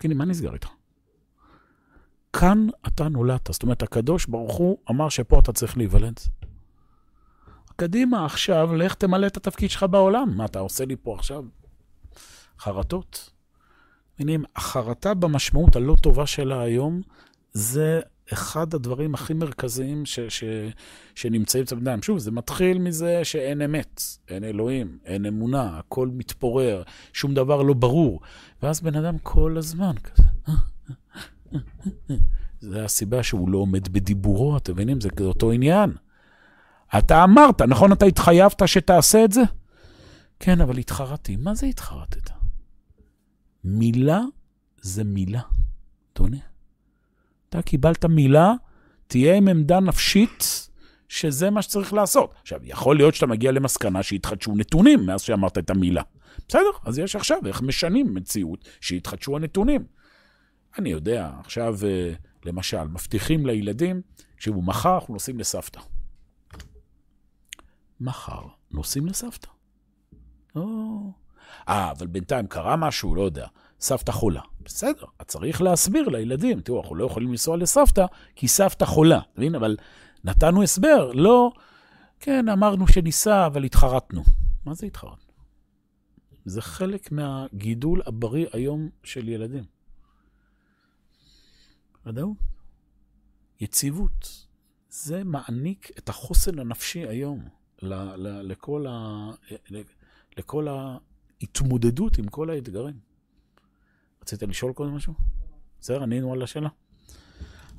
כן, 0.00 0.12
מה 0.12 0.24
נסגר 0.24 0.54
איתך? 0.54 0.68
כאן 2.32 2.66
אתה 2.86 3.08
נולדת. 3.08 3.52
זאת 3.52 3.62
אומרת, 3.62 3.82
הקדוש 3.82 4.26
ברוך 4.26 4.56
הוא 4.56 4.78
אמר 4.90 5.08
שפה 5.08 5.38
אתה 5.38 5.52
צריך 5.52 5.76
להיוולד. 5.76 6.20
קדימה, 7.80 8.24
עכשיו, 8.24 8.74
לך 8.74 8.94
תמלא 8.94 9.26
את 9.26 9.36
התפקיד 9.36 9.70
שלך 9.70 9.82
בעולם. 9.90 10.32
מה, 10.36 10.44
אתה 10.44 10.58
עושה 10.58 10.84
לי 10.84 10.96
פה 10.96 11.14
עכשיו 11.14 11.44
חרטות? 12.58 13.30
מבינים, 14.14 14.44
החרטה 14.56 15.14
במשמעות 15.14 15.76
הלא 15.76 15.96
טובה 16.02 16.26
שלה 16.26 16.62
היום, 16.62 17.00
זה 17.52 18.00
אחד 18.32 18.74
הדברים 18.74 19.14
הכי 19.14 19.34
מרכזיים 19.34 20.06
ש, 20.06 20.20
ש, 20.20 20.44
שנמצאים 21.14 21.64
אצל 21.64 21.76
בני 21.76 21.90
אדם. 21.90 22.02
שוב, 22.02 22.18
זה 22.18 22.30
מתחיל 22.30 22.78
מזה 22.78 23.20
שאין 23.24 23.62
אמת, 23.62 24.02
אין 24.28 24.44
אלוהים, 24.44 24.98
אין 25.04 25.26
אמונה, 25.26 25.78
הכל 25.78 26.08
מתפורר, 26.12 26.82
שום 27.12 27.34
דבר 27.34 27.62
לא 27.62 27.74
ברור. 27.74 28.20
ואז 28.62 28.80
בן 28.80 28.96
אדם 28.96 29.18
כל 29.18 29.58
הזמן 29.58 29.94
כזה, 30.04 30.28
אה, 30.48 30.54
זה 32.60 32.84
הסיבה 32.84 33.22
שהוא 33.22 33.50
לא 33.50 33.58
עומד 33.58 33.88
בדיבורו, 33.88 34.56
אתם 34.56 34.72
מבינים? 34.72 35.00
זה 35.00 35.08
אותו 35.20 35.50
עניין. 35.52 35.92
אתה 36.98 37.24
אמרת, 37.24 37.62
נכון? 37.62 37.92
אתה 37.92 38.06
התחייבת 38.06 38.62
שתעשה 38.66 39.24
את 39.24 39.32
זה? 39.32 39.42
כן, 40.40 40.60
אבל 40.60 40.78
התחרטתי. 40.78 41.36
מה 41.36 41.54
זה 41.54 41.66
התחרטת? 41.66 42.30
מילה 43.64 44.20
זה 44.82 45.04
מילה, 45.04 45.40
אדוני. 46.12 46.40
אתה 47.48 47.62
קיבלת 47.62 48.04
מילה, 48.04 48.52
תהיה 49.06 49.36
עם 49.36 49.48
עמדה 49.48 49.80
נפשית 49.80 50.68
שזה 51.08 51.50
מה 51.50 51.62
שצריך 51.62 51.92
לעשות. 51.92 52.34
עכשיו, 52.40 52.60
יכול 52.62 52.96
להיות 52.96 53.14
שאתה 53.14 53.26
מגיע 53.26 53.52
למסקנה 53.52 54.02
שהתחדשו 54.02 54.56
נתונים 54.56 55.06
מאז 55.06 55.20
שאמרת 55.20 55.58
את 55.58 55.70
המילה. 55.70 56.02
בסדר, 56.48 56.70
אז 56.84 56.98
יש 56.98 57.16
עכשיו 57.16 57.38
איך 57.46 57.62
משנים 57.62 58.14
מציאות 58.14 58.68
שהתחדשו 58.80 59.36
הנתונים. 59.36 59.84
אני 60.78 60.90
יודע, 60.90 61.30
עכשיו, 61.40 61.76
אה, 61.84 62.12
למשל, 62.44 62.84
מבטיחים 62.84 63.46
לילדים, 63.46 64.00
תקשיבו, 64.36 64.62
מחר 64.62 64.94
אנחנו 64.94 65.14
נוסעים 65.14 65.38
לסבתא. 65.38 65.80
מחר 68.00 68.42
נוסעים 68.70 69.06
לסבתא. 69.06 69.48
או... 70.56 71.12
אה, 71.68 71.90
אבל 71.90 72.06
בינתיים 72.06 72.46
קרה 72.46 72.76
משהו, 72.76 73.14
לא 73.14 73.22
יודע. 73.22 73.46
סבתא 73.80 74.12
חולה. 74.12 74.40
בסדר, 74.64 75.04
אז 75.18 75.26
צריך 75.26 75.62
להסביר 75.62 76.08
לילדים, 76.08 76.60
תראו, 76.60 76.80
אנחנו 76.80 76.94
לא 76.94 77.04
יכולים 77.04 77.30
לנסוע 77.30 77.56
לסבתא, 77.56 78.06
כי 78.36 78.48
סבתא 78.48 78.84
חולה. 78.84 79.20
מבין? 79.36 79.54
אבל 79.54 79.76
נתנו 80.24 80.62
הסבר, 80.62 81.12
לא, 81.12 81.52
כן, 82.20 82.48
אמרנו 82.48 82.88
שניסע, 82.88 83.46
אבל 83.46 83.64
התחרטנו. 83.64 84.22
מה 84.64 84.74
זה 84.74 84.86
התחרטנו? 84.86 85.32
זה 86.44 86.62
חלק 86.62 87.12
מהגידול 87.12 88.02
הבריא 88.06 88.46
היום 88.52 88.88
של 89.04 89.28
ילדים. 89.28 89.64
ודאות. 92.06 92.36
יציבות. 93.60 94.46
זה 94.88 95.24
מעניק 95.24 95.90
את 95.98 96.08
החוסן 96.08 96.58
הנפשי 96.58 97.06
היום 97.06 97.48
ל, 97.82 97.94
ל, 97.94 98.52
לכל, 98.52 98.86
ה, 98.88 99.30
לכל 100.36 100.66
ההתמודדות 100.68 102.18
עם 102.18 102.28
כל 102.28 102.50
האתגרים. 102.50 102.94
רצית 104.22 104.42
לשאול 104.42 104.72
קודם 104.72 104.94
משהו? 104.94 105.14
בסדר, 105.80 106.02
ענינו 106.02 106.32
על 106.32 106.42
השאלה. 106.42 106.68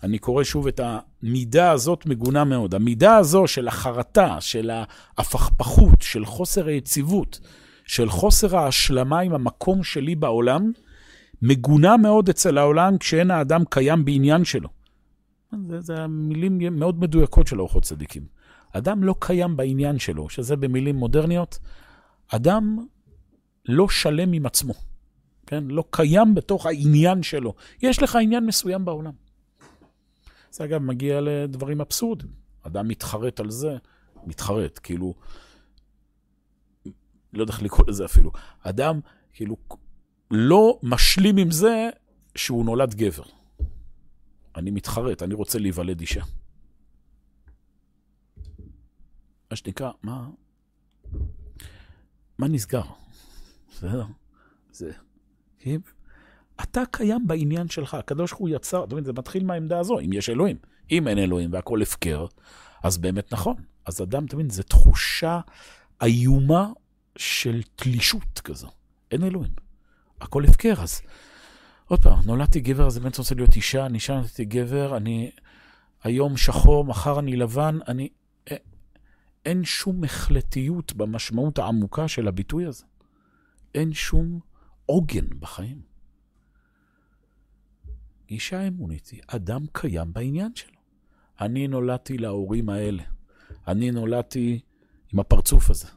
אני 0.03 0.19
קורא 0.19 0.43
שוב 0.43 0.67
את 0.67 0.79
המידה 0.83 1.71
הזאת 1.71 2.05
מגונה 2.05 2.43
מאוד. 2.43 2.75
המידה 2.75 3.17
הזו 3.17 3.47
של 3.47 3.67
החרטה, 3.67 4.41
של 4.41 4.71
ההפכפכות, 5.17 6.01
של 6.01 6.25
חוסר 6.25 6.67
היציבות, 6.67 7.39
של 7.85 8.09
חוסר 8.09 8.57
ההשלמה 8.57 9.19
עם 9.19 9.33
המקום 9.33 9.83
שלי 9.83 10.15
בעולם, 10.15 10.71
מגונה 11.41 11.97
מאוד 11.97 12.29
אצל 12.29 12.57
העולם 12.57 12.97
כשאין 12.97 13.31
האדם 13.31 13.63
קיים 13.69 14.05
בעניין 14.05 14.45
שלו. 14.45 14.69
זה, 15.67 15.81
זה 15.81 16.07
מילים 16.07 16.79
מאוד 16.79 16.99
מדויקות 16.99 17.47
של 17.47 17.61
אורחות 17.61 17.83
צדיקים. 17.83 18.40
אדם 18.71 19.03
לא 19.03 19.15
קיים 19.19 19.57
בעניין 19.57 19.99
שלו, 19.99 20.29
שזה 20.29 20.55
במילים 20.55 20.95
מודרניות, 20.95 21.59
אדם 22.27 22.85
לא 23.65 23.89
שלם 23.89 24.33
עם 24.33 24.45
עצמו, 24.45 24.73
כן? 25.45 25.63
לא 25.67 25.83
קיים 25.89 26.35
בתוך 26.35 26.65
העניין 26.65 27.23
שלו. 27.23 27.53
יש 27.81 28.03
לך 28.03 28.15
עניין 28.15 28.45
מסוים 28.45 28.85
בעולם. 28.85 29.13
זה 30.51 30.63
אגב 30.63 30.81
מגיע 30.81 31.21
לדברים 31.21 31.81
אבסורדים. 31.81 32.29
אדם 32.63 32.87
מתחרט 32.87 33.39
על 33.39 33.49
זה, 33.49 33.77
מתחרט, 34.25 34.79
כאילו, 34.83 35.13
לא 37.33 37.43
יודע 37.43 37.53
איך 37.53 37.61
לקרוא 37.61 37.85
לזה 37.87 38.05
אפילו. 38.05 38.31
אדם, 38.61 38.99
כאילו, 39.33 39.57
לא 40.31 40.79
משלים 40.83 41.37
עם 41.37 41.51
זה 41.51 41.89
שהוא 42.35 42.65
נולד 42.65 42.95
גבר. 42.95 43.23
אני 44.55 44.71
מתחרט, 44.71 45.23
אני 45.23 45.33
רוצה 45.33 45.59
להיוולד 45.59 45.99
אישה. 45.99 46.21
מה 49.51 49.57
שנקרא, 49.57 49.91
מה... 50.03 50.27
מה 52.37 52.47
נסגר? 52.47 52.81
בסדר? 53.71 54.05
זה... 54.71 54.91
אתה 56.61 56.81
קיים 56.91 57.27
בעניין 57.27 57.69
שלך, 57.69 57.93
הקדוש 57.93 58.31
ברוך 58.31 58.41
הוא 58.41 58.49
יצר, 58.49 58.83
אתה 58.83 58.95
מבין, 58.95 59.05
זה 59.05 59.13
מתחיל 59.13 59.45
מהעמדה 59.45 59.79
הזו, 59.79 59.99
אם 59.99 60.13
יש 60.13 60.29
אלוהים. 60.29 60.57
אם 60.91 61.07
אין 61.07 61.17
אלוהים 61.17 61.53
והכל 61.53 61.81
הפקר, 61.81 62.25
אז 62.83 62.97
באמת 62.97 63.33
נכון. 63.33 63.55
אז 63.85 64.01
אדם, 64.01 64.25
אתה 64.25 64.35
מבין, 64.35 64.49
זו 64.49 64.63
תחושה 64.63 65.39
איומה 66.01 66.69
של 67.17 67.61
תלישות 67.75 68.39
כזו. 68.43 68.67
אין 69.11 69.23
אלוהים. 69.23 69.51
הכל 70.21 70.45
הפקר, 70.45 70.73
אז 70.81 71.01
עוד 71.85 72.01
פעם, 72.01 72.19
נולדתי 72.25 72.59
גבר, 72.59 72.87
אז 72.87 72.99
באמת 72.99 73.17
רוצה 73.17 73.35
להיות 73.35 73.55
אישה, 73.55 73.85
אני 73.85 73.95
אישה 73.95 74.13
נולדתי 74.13 74.45
גבר, 74.45 74.97
אני 74.97 75.31
היום 76.03 76.37
שחור, 76.37 76.85
מחר 76.85 77.19
אני 77.19 77.35
לבן, 77.35 77.79
אני... 77.87 78.09
אין 79.45 79.63
שום 79.63 80.03
החלטיות 80.03 80.93
במשמעות 80.93 81.59
העמוקה 81.59 82.07
של 82.07 82.27
הביטוי 82.27 82.65
הזה. 82.65 82.83
אין 83.75 83.93
שום 83.93 84.39
עוגן 84.85 85.25
בחיים. 85.39 85.81
גישה 88.27 88.67
אמונית 88.67 89.07
היא, 89.07 89.21
אדם 89.27 89.65
קיים 89.71 90.13
בעניין 90.13 90.51
שלו. 90.55 90.77
אני 91.41 91.67
נולדתי 91.67 92.17
להורים 92.17 92.69
האלה. 92.69 93.03
אני 93.67 93.91
נולדתי 93.91 94.59
עם 95.13 95.19
הפרצוף 95.19 95.69
הזה. 95.69 95.87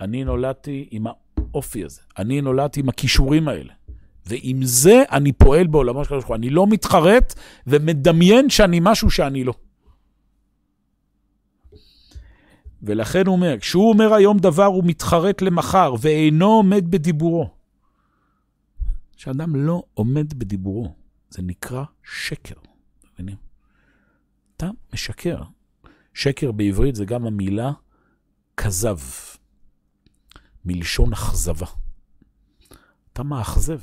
אני 0.00 0.24
נולדתי 0.24 0.88
עם 0.90 1.06
האופי 1.06 1.84
הזה. 1.84 2.00
אני 2.18 2.40
נולדתי 2.40 2.80
עם 2.80 2.88
הכישורים 2.88 3.48
האלה. 3.48 3.72
ועם 4.26 4.62
זה 4.62 5.02
אני 5.12 5.32
פועל 5.32 5.66
בעולמו 5.66 6.04
של 6.04 6.08
הקדוש 6.08 6.24
ברוך 6.24 6.28
הוא. 6.28 6.36
אני 6.36 6.50
לא 6.50 6.66
מתחרט 6.66 7.34
ומדמיין 7.66 8.50
שאני 8.50 8.78
משהו 8.82 9.10
שאני 9.10 9.44
לא. 9.44 9.54
ולכן 12.82 13.26
הוא 13.26 13.36
אומר, 13.36 13.58
כשהוא 13.60 13.88
אומר 13.88 14.14
היום 14.14 14.38
דבר, 14.38 14.64
הוא 14.64 14.84
מתחרט 14.86 15.42
למחר, 15.42 15.94
ואינו 16.00 16.46
עומד 16.46 16.90
בדיבורו. 16.90 17.50
כשאדם 19.16 19.56
לא 19.56 19.82
עומד 19.94 20.34
בדיבורו, 20.34 20.94
זה 21.30 21.42
נקרא 21.42 21.84
שקר. 22.04 22.54
מבינים? 23.14 23.36
אתה 24.56 24.70
משקר. 24.92 25.42
שקר 26.14 26.52
בעברית 26.52 26.94
זה 26.94 27.04
גם 27.04 27.26
המילה 27.26 27.72
כזב, 28.56 28.98
מלשון 30.64 31.12
אכזבה. 31.12 31.66
אתה 33.12 33.22
מאכזב 33.22 33.80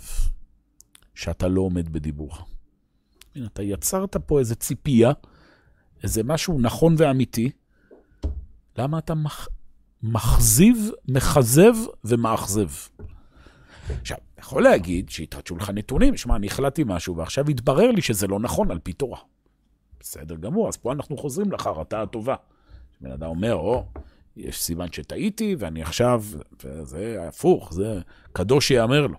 שאתה 1.15 1.47
לא 1.47 1.61
עומד 1.61 1.89
בדיבורך. 1.89 2.45
אתה 3.45 3.63
יצרת 3.63 4.15
פה 4.15 4.39
איזו 4.39 4.55
ציפייה, 4.55 5.11
איזה 6.03 6.23
משהו 6.23 6.59
נכון 6.59 6.95
ואמיתי. 6.97 7.51
למה 8.77 8.99
אתה 8.99 9.15
מח... 9.15 9.47
מחזיב, 10.03 10.89
מחזב 11.07 11.73
ומאכזב? 12.03 12.69
עכשיו, 14.01 14.17
יכול 14.39 14.63
להגיד 14.63 15.09
שהתחדשו 15.09 15.55
לך 15.55 15.69
נתונים, 15.69 16.17
שמע, 16.17 16.35
אני 16.35 16.47
החלטתי 16.47 16.83
משהו 16.85 17.15
ועכשיו 17.15 17.49
התברר 17.49 17.91
לי 17.91 18.01
שזה 18.01 18.27
לא 18.27 18.39
נכון 18.39 18.71
על 18.71 18.79
פי 18.79 18.93
תורה. 18.93 19.19
בסדר 19.99 20.35
גמור, 20.35 20.67
אז 20.67 20.77
פה 20.77 20.93
אנחנו 20.93 21.17
חוזרים 21.17 21.51
לחרטה 21.51 22.01
הטובה. 22.01 22.35
בן 23.01 23.11
אדם 23.11 23.27
אומר, 23.27 23.53
או, 23.53 23.85
יש 24.35 24.61
סימן 24.61 24.91
שטעיתי 24.91 25.55
ואני 25.59 25.81
עכשיו, 25.81 26.23
וזה 26.63 27.27
הפוך, 27.27 27.73
זה 27.73 28.01
קדוש 28.33 28.71
ייאמר 28.71 29.07
לו. 29.07 29.17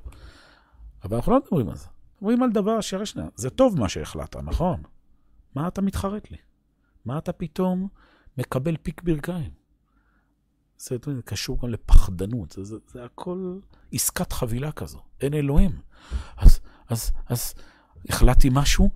אבל 1.04 1.16
אנחנו 1.16 1.32
לא 1.32 1.38
מדברים 1.38 1.68
על 1.68 1.76
זה. 1.76 1.86
מדברים 2.16 2.42
על 2.42 2.50
דבר 2.50 2.80
שיראה 2.80 3.06
שנייה, 3.06 3.28
זה 3.34 3.50
טוב 3.50 3.78
מה 3.78 3.88
שהחלטת, 3.88 4.36
נכון? 4.36 4.82
מה 5.54 5.68
אתה 5.68 5.82
מתחרט 5.82 6.30
לי? 6.30 6.36
מה 7.04 7.18
אתה 7.18 7.32
פתאום 7.32 7.88
מקבל 8.38 8.76
פיק 8.76 9.02
ברכיים? 9.02 9.50
זה, 10.78 10.96
קשור 11.24 11.58
גם 11.62 11.68
לפחדנות, 11.68 12.52
זה, 12.52 12.64
זה, 12.64 12.76
זה 12.86 13.04
הכל 13.04 13.58
עסקת 13.92 14.32
חבילה 14.32 14.72
כזו, 14.72 15.02
אין 15.20 15.34
אלוהים. 15.34 15.80
אז, 16.36 16.60
אז, 16.88 17.10
אז 17.26 17.54
החלטתי 18.08 18.48
משהו, 18.52 18.90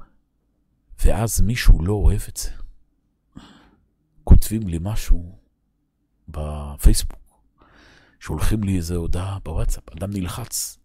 ואז 1.04 1.40
מישהו 1.40 1.84
לא 1.84 1.92
אוהב 1.92 2.20
את 2.28 2.36
זה. 2.36 2.50
כותבים 4.24 4.68
לי 4.68 4.78
משהו 4.80 5.38
בפייסבוק, 6.28 7.20
שולחים 8.20 8.64
לי 8.64 8.76
איזו 8.76 8.94
הודעה 8.94 9.38
בוואטסאפ, 9.44 9.88
אדם 9.88 10.10
נלחץ. 10.10 10.78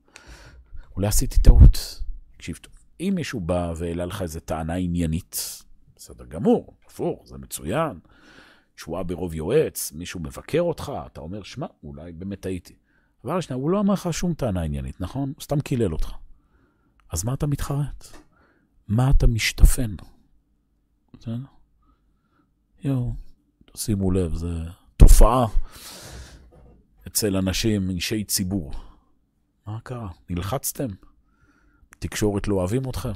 אולי 0.96 1.08
עשיתי 1.08 1.40
טעות. 1.40 2.04
תקשיב 2.38 2.60
אם 3.00 3.14
מישהו 3.16 3.40
בא 3.40 3.74
והעלה 3.78 4.06
לך 4.06 4.22
איזו 4.22 4.40
טענה 4.40 4.74
עניינית, 4.74 5.64
בסדר 6.00 6.26
גמור, 6.26 6.74
הפוך, 6.86 7.28
זה 7.28 7.38
מצוין. 7.38 8.00
תשועה 8.76 9.04
ברוב 9.04 9.34
יועץ, 9.34 9.92
מישהו 9.92 10.20
מבקר 10.20 10.62
אותך, 10.62 10.92
אתה 11.06 11.22
אומר, 11.22 11.44
שמע, 11.44 11.68
אולי 11.84 12.12
באמת 12.12 12.40
טעיתי. 12.42 12.76
דבר 13.24 13.42
שנייה, 13.42 13.62
הוא 13.62 13.70
לא 13.70 13.80
אמר 13.80 13.94
לך 13.94 14.14
שום 14.14 14.34
טענה 14.34 14.62
עניינית, 14.62 15.02
נכון? 15.02 15.34
הוא 15.36 15.42
סתם 15.42 15.62
קילל 15.62 15.94
אותך. 15.94 16.12
אז 17.10 17.24
מה 17.24 17.34
אתה 17.34 17.48
מתחרט? 17.48 18.08
מה 18.88 19.10
אתה 19.10 19.28
משתפן? 19.28 19.96
יואו, 22.84 23.14
שימו 23.76 24.12
לב, 24.12 24.34
זו 24.34 24.48
תופעה 24.98 25.46
אצל 27.08 27.36
אנשים, 27.36 27.90
אישי 27.90 28.24
ציבור. 28.24 28.72
מה 29.68 29.80
קרה? 29.84 30.10
נלחצתם? 30.30 30.88
תקשורת 32.00 32.48
לא 32.48 32.56
אוהבים 32.56 32.90
אתכם? 32.90 33.14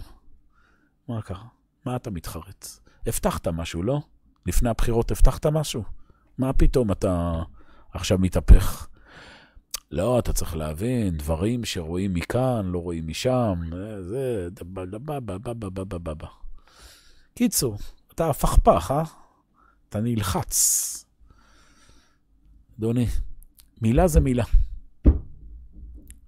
מה 1.08 1.22
קרה? 1.22 1.63
מה 1.86 1.96
אתה 1.96 2.12
מתחרט? 2.12 2.68
הבטחת 3.08 3.48
משהו, 3.48 3.84
לא? 3.84 4.02
לפני 4.46 4.70
הבחירות 4.70 5.12
הבטחת 5.12 5.46
משהו? 5.46 5.84
מה 6.38 6.54
פתאום 6.54 6.92
אתה 6.92 7.42
עכשיו 7.94 8.18
מתהפך? 8.18 8.88
לא, 9.92 10.20
אתה 10.20 10.34
צריך 10.34 10.56
להבין, 10.56 11.18
דברים 11.18 11.66
שרואים 11.66 12.14
מכאן, 12.14 12.66
לא 12.66 12.80
רואים 12.80 13.08
משם, 13.08 13.60
זה, 14.02 14.48
דבה, 14.52 14.86
דבה, 14.86 15.20
דבה, 15.20 15.54
דבה, 15.54 15.84
דבה, 15.84 16.14
דבה. 16.14 16.28
קיצור, 17.36 17.78
אתה 18.14 18.30
הפכפך, 18.30 18.92
אה? 18.92 19.04
אתה 19.90 20.00
נלחץ. 20.00 21.06
אדוני, 22.80 23.08
מילה 23.82 24.08
זה 24.08 24.20
מילה. 24.20 24.44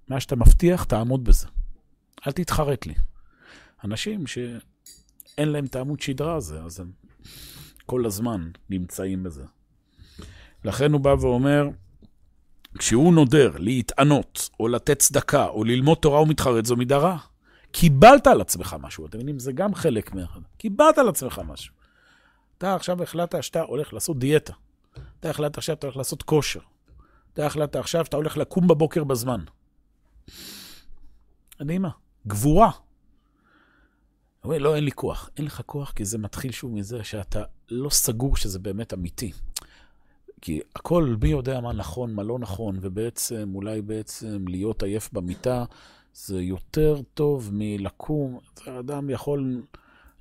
מה 0.08 0.20
שאתה 0.20 0.36
מבטיח, 0.36 0.84
תעמוד 0.84 1.24
בזה. 1.24 1.46
אל 2.26 2.32
תתחרט 2.32 2.86
לי. 2.86 2.94
אנשים 3.84 4.26
שאין 5.36 5.48
להם 5.48 5.64
את 5.64 5.76
העמוד 5.76 6.00
שדרה 6.00 6.34
הזה, 6.34 6.62
אז 6.62 6.80
הם 6.80 6.90
כל 7.86 8.06
הזמן 8.06 8.50
נמצאים 8.70 9.22
בזה. 9.22 9.44
לכן 10.64 10.92
הוא 10.92 11.00
בא 11.00 11.16
ואומר, 11.20 11.68
כשהוא 12.78 13.14
נודר 13.14 13.52
להתענות, 13.58 14.50
או 14.60 14.68
לתת 14.68 14.98
צדקה, 14.98 15.46
או 15.46 15.64
ללמוד 15.64 15.98
תורה 15.98 16.22
ומתחרט, 16.22 16.64
זו 16.64 16.76
מידה 16.76 16.98
רעה. 16.98 17.18
קיבלת 17.70 18.26
על 18.26 18.40
עצמך 18.40 18.76
משהו, 18.80 19.06
אתם 19.06 19.18
מבינים? 19.18 19.38
זה 19.38 19.52
גם 19.52 19.74
חלק 19.74 20.14
מה... 20.14 20.22
קיבלת 20.56 20.98
על 20.98 21.08
עצמך 21.08 21.40
משהו. 21.46 21.74
אתה 22.58 22.74
עכשיו 22.74 23.02
החלטת 23.02 23.42
שאתה 23.42 23.62
הולך 23.62 23.92
לעשות 23.92 24.18
דיאטה. 24.18 24.52
אתה 25.20 25.30
החלטת 25.30 25.58
עכשיו 25.58 25.76
שאתה 25.76 25.86
הולך 25.86 25.96
לעשות 25.96 26.22
כושר. 26.22 26.60
אתה 27.32 27.46
החלטת 27.46 27.76
עכשיו 27.76 28.04
שאתה 28.04 28.16
הולך 28.16 28.36
לקום 28.36 28.68
בבוקר 28.68 29.04
בזמן. 29.04 29.40
אני 31.60 31.78
מה? 31.78 31.90
גבורה. 32.26 32.70
אומר, 34.46 34.58
לא, 34.58 34.76
אין 34.76 34.84
לי 34.84 34.92
כוח. 34.92 35.30
אין 35.36 35.46
לך 35.46 35.62
כוח 35.66 35.92
כי 35.92 36.04
זה 36.04 36.18
מתחיל 36.18 36.52
שוב 36.52 36.72
מזה 36.72 37.04
שאתה 37.04 37.42
לא 37.70 37.90
סגור 37.90 38.36
שזה 38.36 38.58
באמת 38.58 38.94
אמיתי. 38.94 39.32
כי 40.40 40.60
הכל, 40.76 41.16
מי 41.22 41.28
יודע 41.28 41.60
מה 41.60 41.72
נכון, 41.72 42.14
מה 42.14 42.22
לא 42.22 42.38
נכון, 42.38 42.78
ובעצם, 42.80 43.52
אולי 43.54 43.82
בעצם 43.82 44.48
להיות 44.48 44.82
עייף 44.82 45.12
במיטה, 45.12 45.64
זה 46.14 46.42
יותר 46.42 47.00
טוב 47.14 47.50
מלקום. 47.52 48.38
אדם 48.80 49.10
יכול 49.10 49.62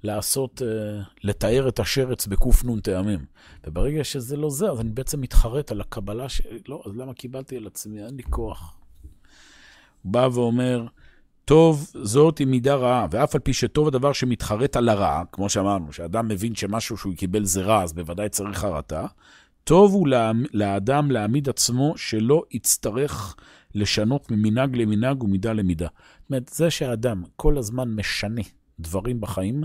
לעשות, 0.03 0.61
אה, 0.61 1.01
לתאר 1.23 1.67
את 1.67 1.79
השרץ 1.79 2.27
בק"ן 2.27 2.79
טעמים. 2.79 3.25
וברגע 3.67 4.03
שזה 4.03 4.38
לא 4.38 4.49
זה, 4.49 4.71
אז 4.71 4.79
אני 4.79 4.89
בעצם 4.89 5.21
מתחרט 5.21 5.71
על 5.71 5.81
הקבלה 5.81 6.29
ש... 6.29 6.41
לא, 6.67 6.83
אז 6.85 6.97
למה 6.97 7.13
קיבלתי 7.13 7.57
על 7.57 7.67
עצמי? 7.67 8.05
אין 8.05 8.15
לי 8.15 8.23
כוח. 8.23 8.77
הוא 10.01 10.11
בא 10.11 10.29
ואומר, 10.33 10.85
טוב 11.45 11.91
זאת 12.03 12.38
היא 12.38 12.47
מידה 12.47 12.75
רעה, 12.75 13.08
ואף 13.12 13.36
על 13.36 13.41
פי 13.41 13.53
שטוב 13.53 13.88
הדבר 13.88 14.13
שמתחרט 14.13 14.75
על 14.75 14.89
הרע, 14.89 15.23
כמו 15.31 15.49
שאמרנו, 15.49 15.93
שאדם 15.93 16.27
מבין 16.27 16.55
שמשהו 16.55 16.97
שהוא 16.97 17.15
קיבל 17.15 17.45
זה 17.45 17.62
רע, 17.62 17.84
אז 17.84 17.93
בוודאי 17.93 18.29
צריך 18.29 18.58
חרטה, 18.58 19.05
טוב 19.63 19.93
הוא 19.93 20.08
לאדם 20.53 21.12
להעמיד 21.12 21.49
עצמו 21.49 21.93
שלא 21.97 22.43
יצטרך 22.51 23.36
לשנות 23.75 24.31
ממנהג 24.31 24.75
למנהג 24.75 25.23
ומידה 25.23 25.53
למידה. 25.53 25.88
זאת 25.88 26.29
אומרת, 26.29 26.49
זה 26.53 26.71
שהאדם 26.71 27.23
כל 27.36 27.58
הזמן 27.58 27.95
משנה 27.95 28.41
דברים 28.79 29.21
בחיים, 29.21 29.63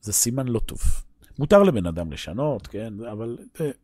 זה 0.00 0.12
סימן 0.12 0.48
לא 0.48 0.58
טוב. 0.58 0.78
מותר 1.38 1.62
לבן 1.62 1.86
אדם 1.86 2.12
לשנות, 2.12 2.66
כן, 2.66 2.94
אבל 3.12 3.38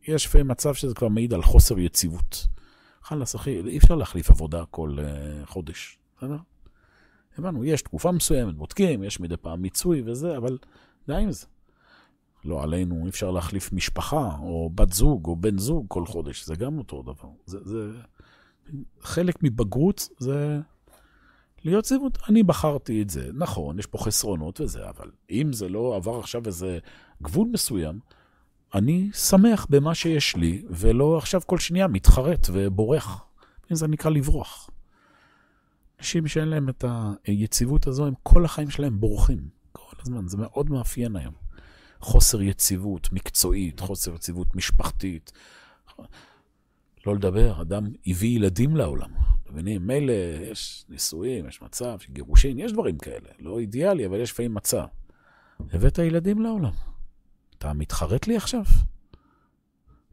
יש 0.07 0.25
לפעמים 0.25 0.47
מצב 0.47 0.73
שזה 0.73 0.95
כבר 0.95 1.07
מעיד 1.07 1.33
על 1.33 1.43
חוסר 1.43 1.79
יציבות. 1.79 2.47
חלאס, 3.03 3.35
אחי, 3.35 3.61
אי 3.67 3.77
אפשר 3.77 3.95
להחליף 3.95 4.29
עבודה 4.29 4.63
כל 4.65 4.97
uh, 4.97 5.45
חודש, 5.45 5.97
בסדר? 6.17 6.37
הבנו, 7.37 7.65
יש 7.65 7.81
תקופה 7.81 8.11
מסוימת, 8.11 8.55
בודקים, 8.55 9.03
יש 9.03 9.19
מדי 9.19 9.37
פעם 9.37 9.61
מיצוי 9.61 10.01
וזה, 10.05 10.37
אבל 10.37 10.57
די 11.07 11.15
עם 11.15 11.31
זה. 11.31 11.45
לא 12.45 12.63
עלינו, 12.63 13.03
אי 13.03 13.09
אפשר 13.09 13.31
להחליף 13.31 13.73
משפחה, 13.73 14.37
או 14.39 14.69
בת 14.75 14.93
זוג, 14.93 15.25
או 15.25 15.35
בן 15.35 15.57
זוג 15.57 15.85
כל 15.87 16.05
חודש, 16.05 16.45
זה 16.45 16.55
גם 16.55 16.77
אותו 16.77 17.01
דבר. 17.01 17.29
זה, 17.45 17.57
זה 17.63 17.91
חלק 19.01 19.35
מבגרות 19.43 20.09
זה 20.19 20.59
להיות 21.63 21.85
זיוות. 21.85 22.17
אני 22.29 22.43
בחרתי 22.43 23.01
את 23.01 23.09
זה, 23.09 23.29
נכון, 23.33 23.79
יש 23.79 23.85
פה 23.85 23.97
חסרונות 23.97 24.61
וזה, 24.61 24.89
אבל 24.89 25.11
אם 25.31 25.53
זה 25.53 25.69
לא 25.69 25.95
עבר 25.95 26.19
עכשיו 26.19 26.41
איזה 26.45 26.79
גבול 27.21 27.47
מסוים, 27.53 27.99
אני 28.73 29.09
שמח 29.13 29.67
במה 29.69 29.95
שיש 29.95 30.35
לי, 30.35 30.63
ולא 30.69 31.17
עכשיו 31.17 31.41
כל 31.45 31.57
שנייה 31.57 31.87
מתחרט 31.87 32.47
ובורח. 32.53 33.25
זה 33.71 33.87
נקרא 33.87 34.11
לברוח. 34.11 34.69
אנשים 35.99 36.27
שאין 36.27 36.47
להם 36.47 36.69
את 36.69 36.85
היציבות 37.25 37.87
הזו, 37.87 38.05
הם 38.05 38.13
כל 38.23 38.45
החיים 38.45 38.69
שלהם 38.69 38.99
בורחים. 38.99 39.49
כל 39.71 39.95
הזמן, 40.01 40.27
זה 40.27 40.37
מאוד 40.37 40.69
מאפיין 40.69 41.15
היום. 41.15 41.33
חוסר 41.99 42.41
יציבות 42.41 43.11
מקצועית, 43.11 43.79
חוסר 43.79 44.15
יציבות 44.15 44.55
משפחתית. 44.55 45.31
לא 47.05 47.15
לדבר, 47.15 47.61
אדם 47.61 47.87
הביא 48.07 48.35
ילדים 48.35 48.75
לעולם. 48.75 49.09
מבינים? 49.49 49.87
מילא 49.87 50.13
יש 50.51 50.85
נישואים, 50.89 51.47
יש 51.47 51.61
מצב, 51.61 51.97
יש 52.01 52.09
גירושין, 52.09 52.59
יש 52.59 52.71
דברים 52.73 52.97
כאלה. 52.97 53.29
לא 53.39 53.59
אידיאלי, 53.59 54.05
אבל 54.05 54.19
יש 54.19 54.31
לפעמים 54.31 54.53
מצב. 54.53 54.85
הבאת 55.59 55.97
ילדים 55.97 56.41
לעולם. 56.41 56.71
אתה 57.57 57.73
מתחרט 57.73 58.27
לי 58.27 58.37
עכשיו? 58.37 58.63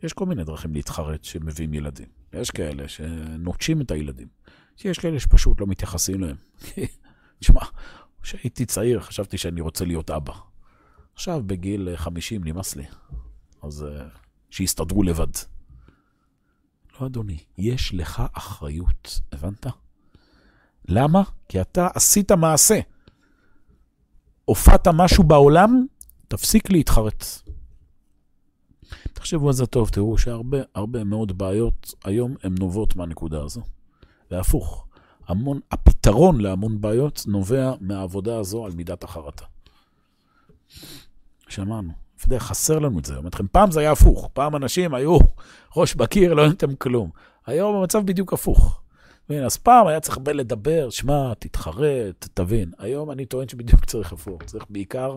יש 0.03 0.12
כל 0.12 0.27
מיני 0.27 0.45
דרכים 0.45 0.75
להתחרט 0.75 1.25
שמביאים 1.25 1.75
ילדים. 1.75 2.09
יש 2.33 2.51
כאלה 2.51 2.88
שנוטשים 2.88 3.81
את 3.81 3.90
הילדים. 3.90 4.29
יש 4.85 4.99
כאלה 4.99 5.21
שפשוט 5.21 5.61
לא 5.61 5.67
מתייחסים 5.67 6.21
להם. 6.21 6.37
תשמע, 7.39 7.61
כשהייתי 8.23 8.67
צעיר 8.67 9.01
חשבתי 9.01 9.39
שאני 9.39 9.61
רוצה 9.61 9.85
להיות 9.85 10.11
אבא. 10.11 10.33
עכשיו 11.15 11.43
בגיל 11.47 11.97
50 11.97 12.45
נמאס 12.45 12.77
לי. 12.77 12.85
אז 13.63 13.83
uh, 13.89 14.19
שיסתדרו 14.51 15.03
לבד. 15.03 15.27
לא, 17.01 17.07
אדוני, 17.07 17.39
יש 17.59 17.95
לך 17.95 18.23
אחריות, 18.33 19.21
הבנת? 19.33 19.67
למה? 20.89 21.23
כי 21.49 21.61
אתה 21.61 21.89
עשית 21.95 22.33
מעשה. 22.33 22.81
הופעת 24.45 24.89
משהו 24.89 25.25
בעולם, 25.25 25.87
תפסיק 26.29 26.71
להתחרט. 26.71 27.25
תחשבו 29.13 29.47
על 29.47 29.53
זה 29.53 29.67
טוב, 29.67 29.89
תראו 29.89 30.19
שהרבה 30.19 30.59
הרבה 30.75 31.05
מאוד 31.05 31.39
בעיות 31.39 31.95
היום 32.05 32.35
הן 32.43 32.55
נובעות 32.59 32.97
מהנקודה 32.97 33.43
הזו. 33.43 33.63
והפוך, 34.33 34.87
המון, 35.27 35.61
הפתרון 35.71 36.40
להמון 36.40 36.81
בעיות 36.81 37.25
נובע 37.27 37.73
מהעבודה 37.81 38.38
הזו 38.38 38.66
על 38.66 38.73
מידת 38.73 39.05
החרטה. 39.05 39.45
שמענו. 41.49 41.92
אתה 42.16 42.27
יודע, 42.27 42.38
חסר 42.38 42.79
לנו 42.79 42.99
את 42.99 43.05
זה. 43.05 43.12
אני 43.12 43.18
אומר 43.18 43.31
לכם, 43.35 43.47
פעם 43.53 43.71
זה 43.71 43.81
היה 43.81 43.92
הפוך. 43.92 44.31
פעם 44.33 44.57
אנשים 44.57 44.95
היו 44.95 45.18
ראש 45.77 45.95
בקיר, 45.95 46.35
לא 46.35 46.49
נתתם 46.49 46.75
כלום. 46.75 47.11
היום 47.47 47.77
המצב 47.77 48.07
בדיוק 48.07 48.33
הפוך. 48.33 48.81
אז 49.47 49.57
פעם 49.57 49.87
היה 49.87 50.01
צריך 50.01 50.16
הרבה 50.16 50.33
לדבר, 50.33 50.90
שמע, 50.90 51.33
תתחרט, 51.38 52.29
תבין. 52.35 52.73
היום 52.79 53.11
אני 53.11 53.27
טוען 53.27 53.49
שבדיוק 53.49 53.85
צריך 53.85 54.12
הפוך. 54.12 54.42
צריך 54.42 54.64
בעיקר 54.71 55.16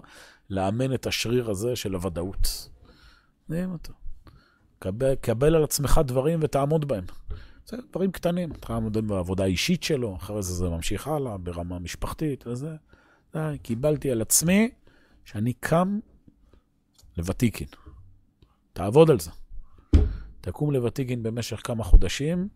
לאמן 0.50 0.94
את 0.94 1.08
השריר 1.08 1.50
הזה 1.50 1.76
של 1.76 1.94
הוודאות. 1.94 2.70
נעים 3.50 3.72
אותו. 3.72 3.94
קבל, 4.80 5.16
קבל 5.16 5.56
על 5.56 5.64
עצמך 5.64 6.02
דברים 6.06 6.40
ותעמוד 6.42 6.88
בהם. 6.88 7.04
זה 7.68 7.78
דברים 7.92 8.12
קטנים. 8.12 8.54
תעמוד 8.54 8.98
בעבודה 8.98 9.44
האישית 9.44 9.84
שלו, 9.84 10.16
אחרי 10.16 10.44
זה 10.44 10.54
זה 10.54 10.70
ממשיך 10.70 11.08
הלאה, 11.08 11.38
ברמה 11.38 11.80
משפחתית 11.80 12.48
וזה. 12.48 12.76
די, 13.34 13.58
קיבלתי 13.62 14.12
על 14.12 14.22
עצמי 14.22 14.70
שאני 15.26 15.54
קם 15.54 16.00
לוותיקין. 17.18 17.68
תעבוד 18.74 19.10
על 19.10 19.20
זה. 19.20 19.32
תקום 20.42 20.72
לוותיקין 20.72 21.24
במשך 21.24 21.62
כמה 21.64 21.84
חודשים, 21.84 22.48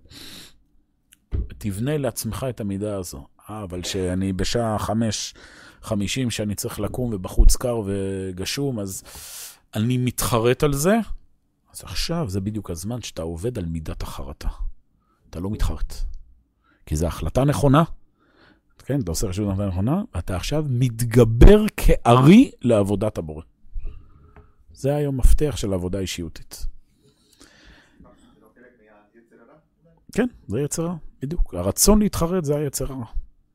ותבנה 1.33 1.97
לעצמך 1.97 2.45
את 2.49 2.61
המידה 2.61 2.97
הזו. 2.97 3.27
אה, 3.49 3.63
אבל 3.63 3.83
שאני 3.83 4.33
בשעה 4.33 4.79
חמש, 4.79 5.33
חמישים, 5.81 6.31
שאני 6.31 6.55
צריך 6.55 6.79
לקום 6.79 7.13
ובחוץ 7.13 7.55
קר 7.55 7.81
וגשום, 7.85 8.79
אז 8.79 9.03
אני 9.75 9.97
מתחרט 9.97 10.63
על 10.63 10.73
זה, 10.73 10.97
אז 11.73 11.83
עכשיו 11.83 12.29
זה 12.29 12.41
בדיוק 12.41 12.69
הזמן 12.69 13.01
שאתה 13.01 13.21
עובד 13.21 13.57
על 13.57 13.65
מידת 13.65 14.01
החרטה. 14.01 14.49
אתה 15.29 15.39
לא 15.39 15.49
מתחרט. 15.49 15.93
כי 16.85 16.95
זו 16.95 17.07
החלטה 17.07 17.43
נכונה, 17.43 17.83
כן, 18.85 18.99
אתה 19.01 19.11
עושה 19.11 19.27
רשות 19.27 19.47
החלטה 19.49 19.67
נכונה, 19.67 20.01
ואתה 20.15 20.35
עכשיו 20.35 20.65
מתגבר 20.69 21.65
כארי 21.77 22.51
לעבודת 22.61 23.17
הבורא. 23.17 23.43
זה 24.73 24.95
היום 24.95 25.17
מפתח 25.17 25.53
של 25.57 25.73
עבודה 25.73 25.99
אישיותית. 25.99 26.65
כן, 30.11 30.27
זה 30.47 30.61
יצר 30.61 30.85
רע, 30.85 30.95
בדיוק. 31.21 31.53
הרצון 31.53 31.99
להתחרט 31.99 32.43
זה 32.43 32.55
היצר 32.55 32.85
רע. 32.85 33.05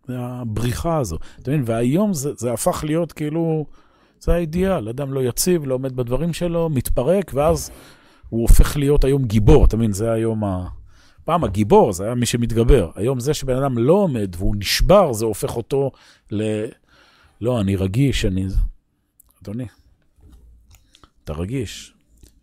זה 0.06 0.18
הבריחה 0.18 0.98
הזו. 0.98 1.18
אתה 1.40 1.50
מבין? 1.50 1.62
והיום 1.66 2.12
זה, 2.12 2.30
זה 2.36 2.52
הפך 2.52 2.84
להיות 2.84 3.12
כאילו, 3.12 3.66
זה 4.20 4.34
האידיאל. 4.34 4.88
אדם 4.88 5.12
לא 5.12 5.20
יציב, 5.20 5.66
לא 5.66 5.74
עומד 5.74 5.96
בדברים 5.96 6.32
שלו, 6.32 6.68
מתפרק, 6.68 7.30
ואז 7.34 7.70
הוא 8.28 8.42
הופך 8.42 8.76
להיות 8.76 9.04
היום 9.04 9.24
גיבור. 9.24 9.64
אתה 9.64 9.76
מבין? 9.76 9.92
זה 9.92 10.12
היום 10.12 10.44
ה... 10.44 10.68
פעם 11.24 11.44
הגיבור 11.44 11.92
זה 11.92 12.04
היה 12.04 12.14
מי 12.14 12.26
שמתגבר. 12.26 12.90
היום 12.94 13.20
זה 13.20 13.34
שבן 13.34 13.56
אדם 13.56 13.78
לא 13.78 13.92
עומד 13.92 14.36
והוא 14.38 14.56
נשבר, 14.58 15.12
זה 15.12 15.24
הופך 15.24 15.56
אותו 15.56 15.90
ל... 16.30 16.64
לא, 17.40 17.60
אני 17.60 17.76
רגיש, 17.76 18.24
אני... 18.24 18.46
אדוני, 19.42 19.66
אתה 21.24 21.32
רגיש. 21.32 21.94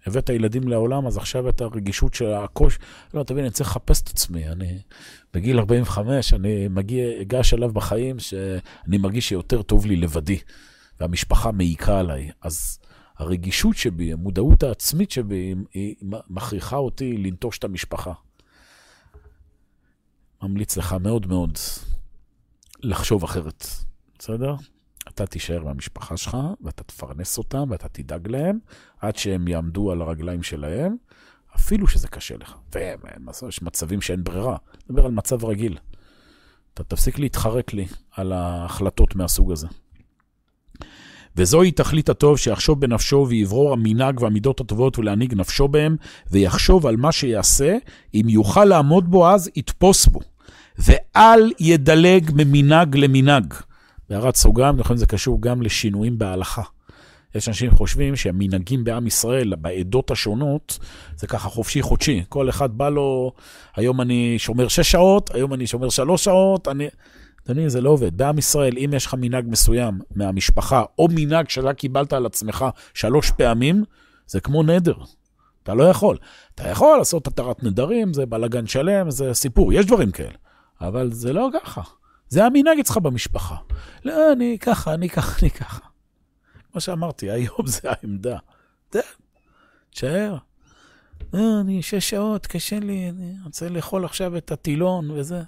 הבאת 0.06 0.30
ילדים 0.30 0.68
לעולם, 0.68 1.08
אז 1.08 1.18
עכשיו 1.18 1.50
את 1.50 1.62
הרגישות 1.62 2.14
של 2.14 2.34
הקוש... 2.34 2.80
לא, 3.14 3.24
תבין, 3.24 3.44
אני 3.44 3.54
צריך 3.54 3.70
לחפש 3.70 4.02
את 4.02 4.10
עצמי. 4.10 4.50
אני 4.50 4.80
בגיל 5.34 5.60
45, 5.60 6.34
אני 6.34 6.68
מגיע, 6.68 7.22
אגע 7.22 7.44
שלב 7.44 7.74
בחיים 7.74 8.20
שאני 8.20 8.98
מרגיש 8.98 9.30
שיותר 9.30 9.62
טוב 9.62 9.86
לי 9.86 9.96
לבדי, 9.96 10.40
והמשפחה 11.00 11.52
מעיקה 11.52 12.00
עליי. 12.00 12.32
אז 12.42 12.80
הרגישות 13.18 13.78
שבי, 13.78 14.14
המודעות 14.14 14.64
העצמית 14.64 15.12
שבי, 15.12 15.56
היא 15.74 15.96
מכריחה 16.30 16.76
אותי 16.76 17.18
לנטוש 17.18 17.58
את 17.58 17.64
המשפחה. 17.64 18.14
ממליץ 20.44 20.78
לך 20.78 20.94
מאוד 20.94 21.28
מאוד 21.28 21.58
לחשוב 22.80 23.24
אחרת, 23.24 23.68
בסדר? 24.20 24.56
אתה 25.08 25.26
תישאר 25.26 25.64
מהמשפחה 25.64 26.18
שלך, 26.18 26.38
ואתה 26.62 26.84
תפרנס 26.84 27.38
אותם, 27.38 27.64
ואתה 27.70 27.88
תדאג 27.88 28.28
להם, 28.28 28.60
עד 29.00 29.16
שהם 29.16 29.48
יעמדו 29.48 29.92
על 29.92 30.02
הרגליים 30.02 30.44
שלהם, 30.44 30.96
אפילו 31.56 31.88
שזה 31.88 32.08
קשה 32.08 32.38
לך. 32.38 32.56
ויש 33.42 33.62
מצבים 33.62 34.02
שאין 34.02 34.24
ברירה. 34.24 34.58
אני 34.74 34.84
מדבר 34.90 35.06
על 35.06 35.12
מצב 35.12 35.46
רגיל. 35.46 35.78
אתה 36.74 36.84
תפסיק 36.84 37.20
להתחרט 37.20 37.74
לי 37.74 37.88
על 38.12 38.32
ההחלטות 38.32 39.16
מהסוג 39.16 39.52
הזה. 39.52 39.68
וזוהי 41.36 41.72
תכלית 41.72 42.10
הטוב 42.10 42.38
שיחשוב 42.38 42.82
בנפשו 42.82 43.26
ויברור 43.30 43.74
המנהג 43.74 44.22
והמידות 44.22 44.60
הטובות 44.60 45.00
ולהנהיג 45.00 45.34
נפשו 45.34 45.68
בהם, 45.68 45.96
ויחשוב 46.32 46.88
על 46.88 46.96
מה 46.96 47.12
שיעשה, 47.12 47.78
אם 48.14 48.30
יוכל 48.30 48.66
לעמוד 48.66 49.12
בו 49.12 49.30
אז, 49.30 49.50
יתפוס 49.56 50.06
בו. 50.08 50.20
ואל 50.84 51.52
ידלג 51.60 52.32
ממנהג 52.34 52.98
למנהג. 52.98 53.54
בהערת 54.10 54.36
סוגריים, 54.36 54.78
נכון, 54.78 54.98
זה 54.98 55.06
קשור 55.06 55.42
גם 55.42 55.62
לשינויים 55.62 56.18
בהלכה. 56.18 56.62
יש 57.36 57.48
אנשים 57.48 57.72
שחושבים 57.72 58.16
שהמנהגים 58.16 58.84
בעם 58.84 59.08
ישראל, 59.08 59.56
בעדות 59.56 60.12
השונות, 60.12 60.80
זה 61.16 61.28
ככה 61.28 61.50
חופשי 61.50 61.82
חודשי. 61.82 62.24
כל 62.30 62.50
אחד 62.50 62.78
בא 62.78 62.90
לו, 62.90 63.32
היום 63.76 64.02
אני 64.02 64.36
שומר 64.38 64.68
שש 64.68 64.92
שעות, 64.92 65.36
היום 65.36 65.54
אני 65.54 65.68
שומר 65.68 65.90
שלוש 65.90 66.24
שעות, 66.24 66.68
אני... 66.68 66.88
אדוני, 67.46 67.70
זה 67.70 67.82
לא 67.82 67.90
עובד. 67.90 68.18
בעם 68.18 68.38
ישראל, 68.38 68.78
אם 68.78 68.90
יש 68.96 69.06
לך 69.06 69.16
מנהג 69.20 69.46
מסוים 69.48 70.00
מהמשפחה, 70.16 70.84
או 71.00 71.08
מנהג 71.12 71.50
שאתה 71.50 71.74
קיבלת 71.74 72.14
על 72.14 72.26
עצמך 72.26 72.66
שלוש 72.94 73.32
פעמים, 73.32 73.84
זה 74.28 74.40
כמו 74.40 74.64
נדר. 74.64 74.96
אתה 75.64 75.74
לא 75.74 75.84
יכול. 75.84 76.18
אתה 76.56 76.70
יכול 76.70 76.98
לעשות 76.98 77.28
התרת 77.28 77.64
נדרים, 77.64 78.14
זה 78.14 78.26
בלאגן 78.26 78.68
שלם, 78.68 79.12
זה 79.12 79.34
סיפור, 79.34 79.74
יש 79.74 79.86
דברים 79.86 80.12
כאלה. 80.12 80.41
אבל 80.82 81.12
זה 81.12 81.34
לא 81.34 81.50
ככה. 81.54 81.82
זה 82.30 82.46
המנהג 82.46 82.80
אצלך 82.80 82.98
במשפחה. 82.98 83.56
לא, 84.06 84.34
אני 84.34 84.58
ככה, 84.60 84.94
אני 84.94 85.10
ככה, 85.10 85.40
אני 85.42 85.52
ככה. 85.52 85.80
כמו 86.72 86.82
שאמרתי, 86.82 87.32
היום 87.32 87.68
זה 87.68 87.80
העמדה. 87.84 88.38
תשאר. 89.90 90.38
לא, 91.34 91.62
אני 91.62 91.82
שש 91.82 92.10
שעות, 92.10 92.48
קשה 92.48 92.80
לי, 92.80 93.10
אני 93.10 93.34
רוצה 93.46 93.70
לאכול 93.70 94.06
עכשיו 94.06 94.38
את 94.38 94.52
הטילון 94.52 95.12
וזה. 95.12 95.42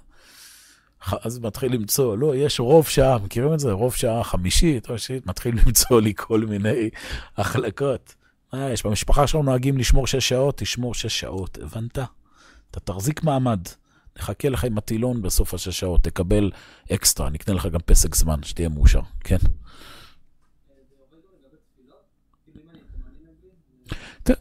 אז 1.22 1.38
מתחיל 1.38 1.72
למצוא, 1.72 2.16
לא, 2.16 2.36
יש 2.36 2.60
רוב 2.60 2.88
שעה, 2.88 3.18
מכירים 3.18 3.54
את 3.54 3.60
זה? 3.60 3.72
רוב 3.72 3.94
שעה 3.94 4.24
חמישית 4.24 4.90
או 4.90 4.98
שישית, 4.98 5.26
מתחיל 5.26 5.54
למצוא 5.66 6.00
לי 6.00 6.12
כל 6.16 6.40
מיני 6.40 6.90
החלקות. 7.36 8.14
מה 8.52 8.70
יש? 8.70 8.86
במשפחה 8.86 9.26
שלנו 9.26 9.44
נוהגים 9.44 9.78
לשמור 9.78 10.06
שש 10.06 10.28
שעות, 10.28 10.58
תשמור 10.58 10.94
שש 10.94 11.20
שעות, 11.20 11.58
הבנת? 11.62 11.98
אתה 12.70 12.80
תחזיק 12.80 13.22
מעמד. 13.22 13.60
נחכה 14.18 14.48
לך 14.48 14.64
עם 14.64 14.78
הטילון 14.78 15.22
בסוף 15.22 15.54
השש 15.54 15.80
שעות, 15.80 16.04
תקבל 16.04 16.50
אקסטרה, 16.92 17.30
נקנה 17.30 17.54
לך 17.54 17.66
גם 17.66 17.80
פסק 17.86 18.14
זמן, 18.14 18.42
שתהיה 18.42 18.68
מאושר, 18.68 19.00
כן? 19.20 19.36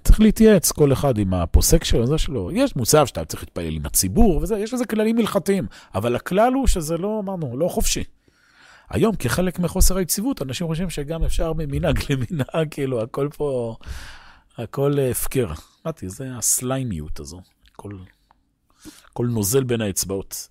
צריך 0.04 0.22
להתייעץ 0.22 0.72
כל 0.72 0.94
אחד 0.94 1.18
עם 1.18 1.34
הפוסק 1.34 1.84
שלו, 1.84 2.08
זה 2.08 2.18
שלו. 2.18 2.52
יש 2.52 2.76
מוצב 2.76 3.06
שאתה 3.06 3.26
צריך 3.26 3.44
להתפלל 3.44 3.76
עם 3.76 3.86
הציבור 3.86 4.38
וזה, 4.38 4.58
יש 4.58 4.74
לזה 4.74 4.86
כללים 4.86 5.18
הלכתיים. 5.18 5.68
אבל 5.96 6.16
הכלל 6.16 6.54
הוא 6.54 6.68
שזה 6.68 6.98
לא, 6.98 7.20
אמרנו, 7.24 7.58
לא 7.58 7.68
חופשי. 7.68 8.04
היום, 8.90 9.16
כחלק 9.16 9.60
מחוסר 9.60 9.98
היציבות, 9.98 10.42
אנשים 10.42 10.68
חושבים 10.68 10.90
שגם 10.90 11.24
אפשר 11.24 11.54
ממנהג 11.54 12.00
למנהג, 12.10 12.68
כאילו, 12.72 13.02
הכל 13.02 13.30
פה, 13.38 13.76
הכל 14.58 15.00
הפקר. 15.12 15.52
אמרתי, 15.86 16.10
זה 16.10 16.28
הסליימיות 16.38 17.20
הזו. 17.20 17.42
הכל, 17.74 17.92
הכל 19.14 19.28
נוזל 19.28 19.64
בין 19.64 19.82
האצבעות. 19.82 20.50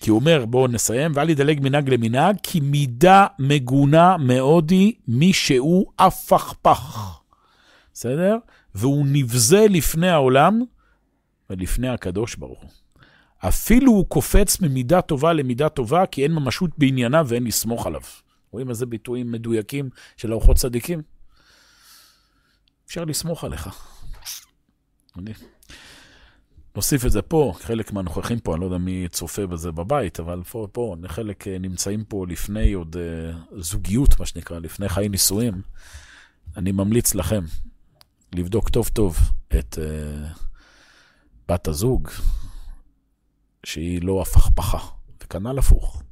כי 0.00 0.10
הוא 0.10 0.18
אומר, 0.18 0.44
בואו 0.46 0.66
נסיים, 0.66 1.12
ואל 1.14 1.30
ידלג 1.30 1.60
מנהג 1.62 1.90
למנהג, 1.90 2.36
כי 2.42 2.60
מידה 2.60 3.26
מגונה 3.38 4.16
מאוד 4.16 4.70
היא 4.70 4.92
מי 5.08 5.32
שהוא 5.32 5.92
הפכפך. 5.98 7.18
בסדר? 7.94 8.36
והוא 8.74 9.06
נבזה 9.08 9.66
לפני 9.70 10.08
העולם 10.08 10.60
ולפני 11.50 11.88
הקדוש 11.88 12.36
ברוך 12.36 12.62
הוא. 12.62 12.70
אפילו 13.38 13.92
הוא 13.92 14.06
קופץ 14.08 14.60
ממידה 14.60 15.00
טובה 15.00 15.32
למידה 15.32 15.68
טובה, 15.68 16.06
כי 16.06 16.22
אין 16.22 16.32
ממשות 16.32 16.70
בענייניו 16.78 17.26
ואין 17.28 17.44
לסמוך 17.44 17.86
עליו. 17.86 18.00
רואים 18.50 18.70
איזה 18.70 18.86
ביטויים 18.86 19.32
מדויקים 19.32 19.90
של 20.16 20.32
ארוחות 20.32 20.56
צדיקים? 20.56 21.02
אפשר 22.86 23.04
לסמוך 23.04 23.44
עליך. 23.44 23.68
נוסיף 26.78 27.06
את 27.06 27.12
זה 27.12 27.22
פה, 27.22 27.52
חלק 27.60 27.92
מהנוכחים 27.92 28.40
פה, 28.40 28.54
אני 28.54 28.60
לא 28.60 28.66
יודע 28.66 28.78
מי 28.78 29.06
צופה 29.10 29.46
בזה 29.46 29.72
בבית, 29.72 30.20
אבל 30.20 30.42
פה, 30.42 30.68
פה 30.72 30.96
חלק 31.06 31.48
אה, 31.48 31.58
נמצאים 31.58 32.04
פה 32.04 32.26
לפני 32.28 32.72
עוד 32.72 32.96
uh, 32.96 33.60
זוגיות, 33.60 34.20
מה 34.20 34.26
שנקרא, 34.26 34.58
לפני 34.58 34.88
חיי 34.88 35.08
נישואים. 35.08 35.62
אני 36.56 36.72
ממליץ 36.72 37.14
לכם, 37.14 37.44
לבדוק 38.34 38.68
טוב 38.68 38.88
טוב 38.88 39.18
את 39.58 39.78
uh, 39.78 40.38
בת 41.48 41.68
הזוג, 41.68 42.08
שהיא 43.64 44.02
לא 44.02 44.22
הפכפכה, 44.22 44.78
וכנ"ל 45.22 45.58
הפוך. 45.58 46.02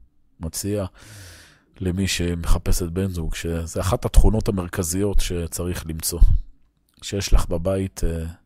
מציע 0.41 0.85
למי 1.81 2.09
שמחפש 2.09 2.83
את 2.83 2.91
בן 2.91 3.09
זוג, 3.09 3.35
שזה 3.35 3.81
אחת 3.81 4.05
התכונות 4.05 4.49
המרכזיות 4.49 5.21
שצריך 5.21 5.87
למצוא. 5.87 6.21
שיש 7.03 7.33
לך 7.33 7.47
בבית, 7.49 8.01
uh, 8.05 8.46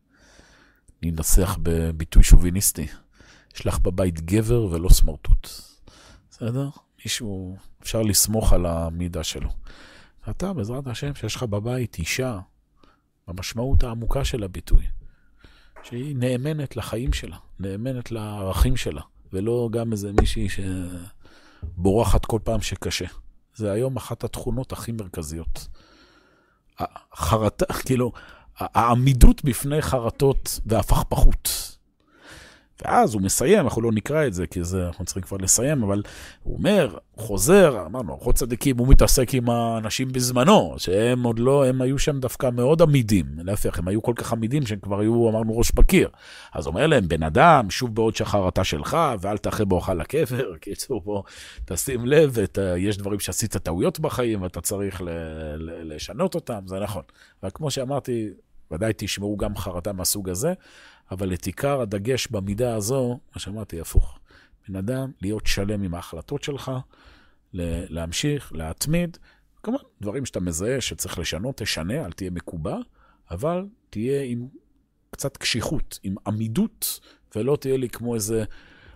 ננסח 1.01 1.57
בביטוי 1.63 2.23
שוביניסטי, 2.23 2.87
יש 3.55 3.67
לך 3.67 3.79
בבית 3.79 4.21
גבר 4.21 4.63
ולא 4.63 4.89
סמרטוט. 4.89 5.49
בסדר? 6.29 6.69
מישהו, 7.05 7.57
אפשר 7.81 8.01
לסמוך 8.01 8.53
על 8.53 8.65
המידה 8.65 9.23
שלו. 9.23 9.49
ואתה, 10.27 10.53
בעזרת 10.53 10.87
השם, 10.87 11.15
שיש 11.15 11.35
לך 11.35 11.43
בבית 11.43 11.95
אישה 11.99 12.39
במשמעות 13.27 13.83
העמוקה 13.83 14.25
של 14.25 14.43
הביטוי, 14.43 14.83
שהיא 15.83 16.15
נאמנת 16.15 16.75
לחיים 16.75 17.13
שלה, 17.13 17.37
נאמנת 17.59 18.11
לערכים 18.11 18.77
שלה, 18.77 19.01
ולא 19.33 19.69
גם 19.71 19.91
איזה 19.91 20.11
מישהי 20.19 20.47
שבורחת 21.77 22.25
כל 22.25 22.39
פעם 22.43 22.61
שקשה. 22.61 23.05
זה 23.55 23.71
היום 23.71 23.97
אחת 23.97 24.23
התכונות 24.23 24.71
הכי 24.71 24.91
מרכזיות. 24.91 25.67
חרטה, 27.15 27.73
כאילו, 27.85 28.11
העמידות 28.73 29.43
בפני 29.43 29.81
חרטות 29.81 30.59
והפכפכות. 30.65 31.71
ואז 32.85 33.13
הוא 33.13 33.21
מסיים, 33.21 33.59
אנחנו 33.59 33.81
לא 33.81 33.91
נקרא 33.91 34.27
את 34.27 34.33
זה, 34.33 34.47
כי 34.47 34.63
זה, 34.63 34.87
אנחנו 34.87 35.05
צריכים 35.05 35.23
כבר 35.23 35.37
לסיים, 35.37 35.83
אבל 35.83 36.03
הוא 36.43 36.57
אומר, 36.57 36.97
חוזר, 37.17 37.85
אמרנו, 37.85 38.11
ארוחות 38.11 38.35
צדיקים, 38.35 38.77
הוא 38.77 38.87
מתעסק 38.87 39.33
עם 39.33 39.49
האנשים 39.49 40.11
בזמנו, 40.11 40.75
שהם 40.77 41.23
עוד 41.23 41.39
לא, 41.39 41.65
הם 41.65 41.81
היו 41.81 41.99
שם 41.99 42.19
דווקא 42.19 42.49
מאוד 42.49 42.81
עמידים, 42.81 43.25
להפך, 43.37 43.79
הם 43.79 43.87
היו 43.87 44.01
כל 44.01 44.13
כך 44.15 44.33
עמידים 44.33 44.65
שהם 44.65 44.79
כבר 44.79 44.99
היו, 44.99 45.29
אמרנו, 45.29 45.57
ראש 45.57 45.71
בקיר. 45.71 46.09
אז 46.53 46.65
הוא 46.65 46.71
אומר 46.71 46.87
להם, 46.87 47.07
בן 47.07 47.23
אדם, 47.23 47.69
שוב 47.69 47.95
בעוד 47.95 48.15
שחר 48.15 48.47
אתה 48.47 48.63
שלך, 48.63 48.97
ואל 49.21 49.37
תאחר 49.37 49.65
באוכל 49.65 49.93
לקבר, 49.93 50.57
קיצור, 50.61 51.01
בוא, 51.01 51.23
תשים 51.65 52.05
לב, 52.05 52.39
את, 52.39 52.59
יש 52.77 52.97
דברים 52.97 53.19
שעשית 53.19 53.57
טעויות 53.57 53.99
בחיים, 53.99 54.41
ואתה 54.41 54.61
צריך 54.61 55.01
ל, 55.01 55.09
ל, 55.55 55.93
לשנות 55.95 56.35
אותם, 56.35 56.59
זה 56.65 56.79
נכון. 56.79 57.03
אבל 57.43 57.51
כמו 57.53 57.71
שאמרתי, 57.71 58.29
ודאי 58.71 58.93
תשמעו 58.97 59.37
גם 59.37 59.57
חרטה 59.57 59.93
מהסוג 59.93 60.29
הזה, 60.29 60.53
אבל 61.11 61.33
את 61.33 61.45
עיקר 61.45 61.81
הדגש 61.81 62.27
במידה 62.27 62.75
הזו, 62.75 63.19
מה 63.35 63.39
שאמרתי, 63.39 63.81
הפוך. 63.81 64.19
בן 64.69 64.75
אדם, 64.75 65.11
להיות 65.21 65.47
שלם 65.47 65.83
עם 65.83 65.93
ההחלטות 65.93 66.43
שלך, 66.43 66.71
להמשיך, 67.53 68.51
להתמיד. 68.55 69.17
כמובן, 69.63 69.83
דברים 70.01 70.25
שאתה 70.25 70.39
מזהה 70.39 70.81
שצריך 70.81 71.19
לשנות, 71.19 71.57
תשנה, 71.57 72.05
אל 72.05 72.11
תהיה 72.11 72.31
מקובע, 72.31 72.77
אבל 73.31 73.65
תהיה 73.89 74.23
עם 74.23 74.47
קצת 75.11 75.37
קשיחות, 75.37 75.99
עם 76.03 76.15
עמידות, 76.27 76.99
ולא 77.35 77.57
תהיה 77.61 77.77
לי 77.77 77.89
כמו 77.89 78.15
איזה 78.15 78.43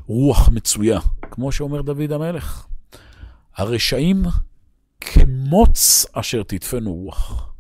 רוח 0.05 0.49
מצויה, 0.49 0.99
כמו 1.31 1.51
שאומר 1.51 1.81
דוד 1.81 2.11
המלך. 2.11 2.67
הרשעים 3.55 4.23
כמוץ 5.01 6.05
אשר 6.13 6.43
תדפנו 6.43 6.93
רוח. 6.93 7.54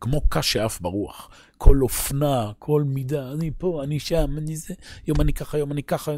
כמו 0.00 0.20
קש 0.28 0.52
שאף 0.52 0.80
ברוח. 0.80 1.30
כל 1.58 1.82
אופנה, 1.82 2.52
כל 2.58 2.82
מידה, 2.86 3.32
אני 3.32 3.50
פה, 3.58 3.84
אני 3.84 4.00
שם, 4.00 4.38
אני 4.38 4.56
זה, 4.56 4.74
יום 5.06 5.20
אני 5.20 5.32
ככה, 5.32 5.58
יום 5.58 5.72
אני 5.72 5.82
ככה. 5.82 6.12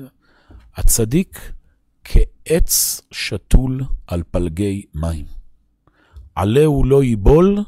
הצדיק 0.77 1.53
כעץ 2.05 3.01
שתול 3.11 3.85
על 4.07 4.23
פלגי 4.31 4.85
מים. 4.95 5.25
עלהו 6.35 6.85
לא 6.85 7.03
ייבול, 7.03 7.59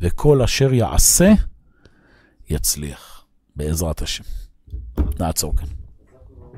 וכל 0.00 0.42
אשר 0.42 0.72
יעשה, 0.72 1.32
יצליח, 2.50 3.24
בעזרת 3.56 4.02
השם. 4.02 4.24
נעצור 5.20 5.56
כאן. 5.56 5.73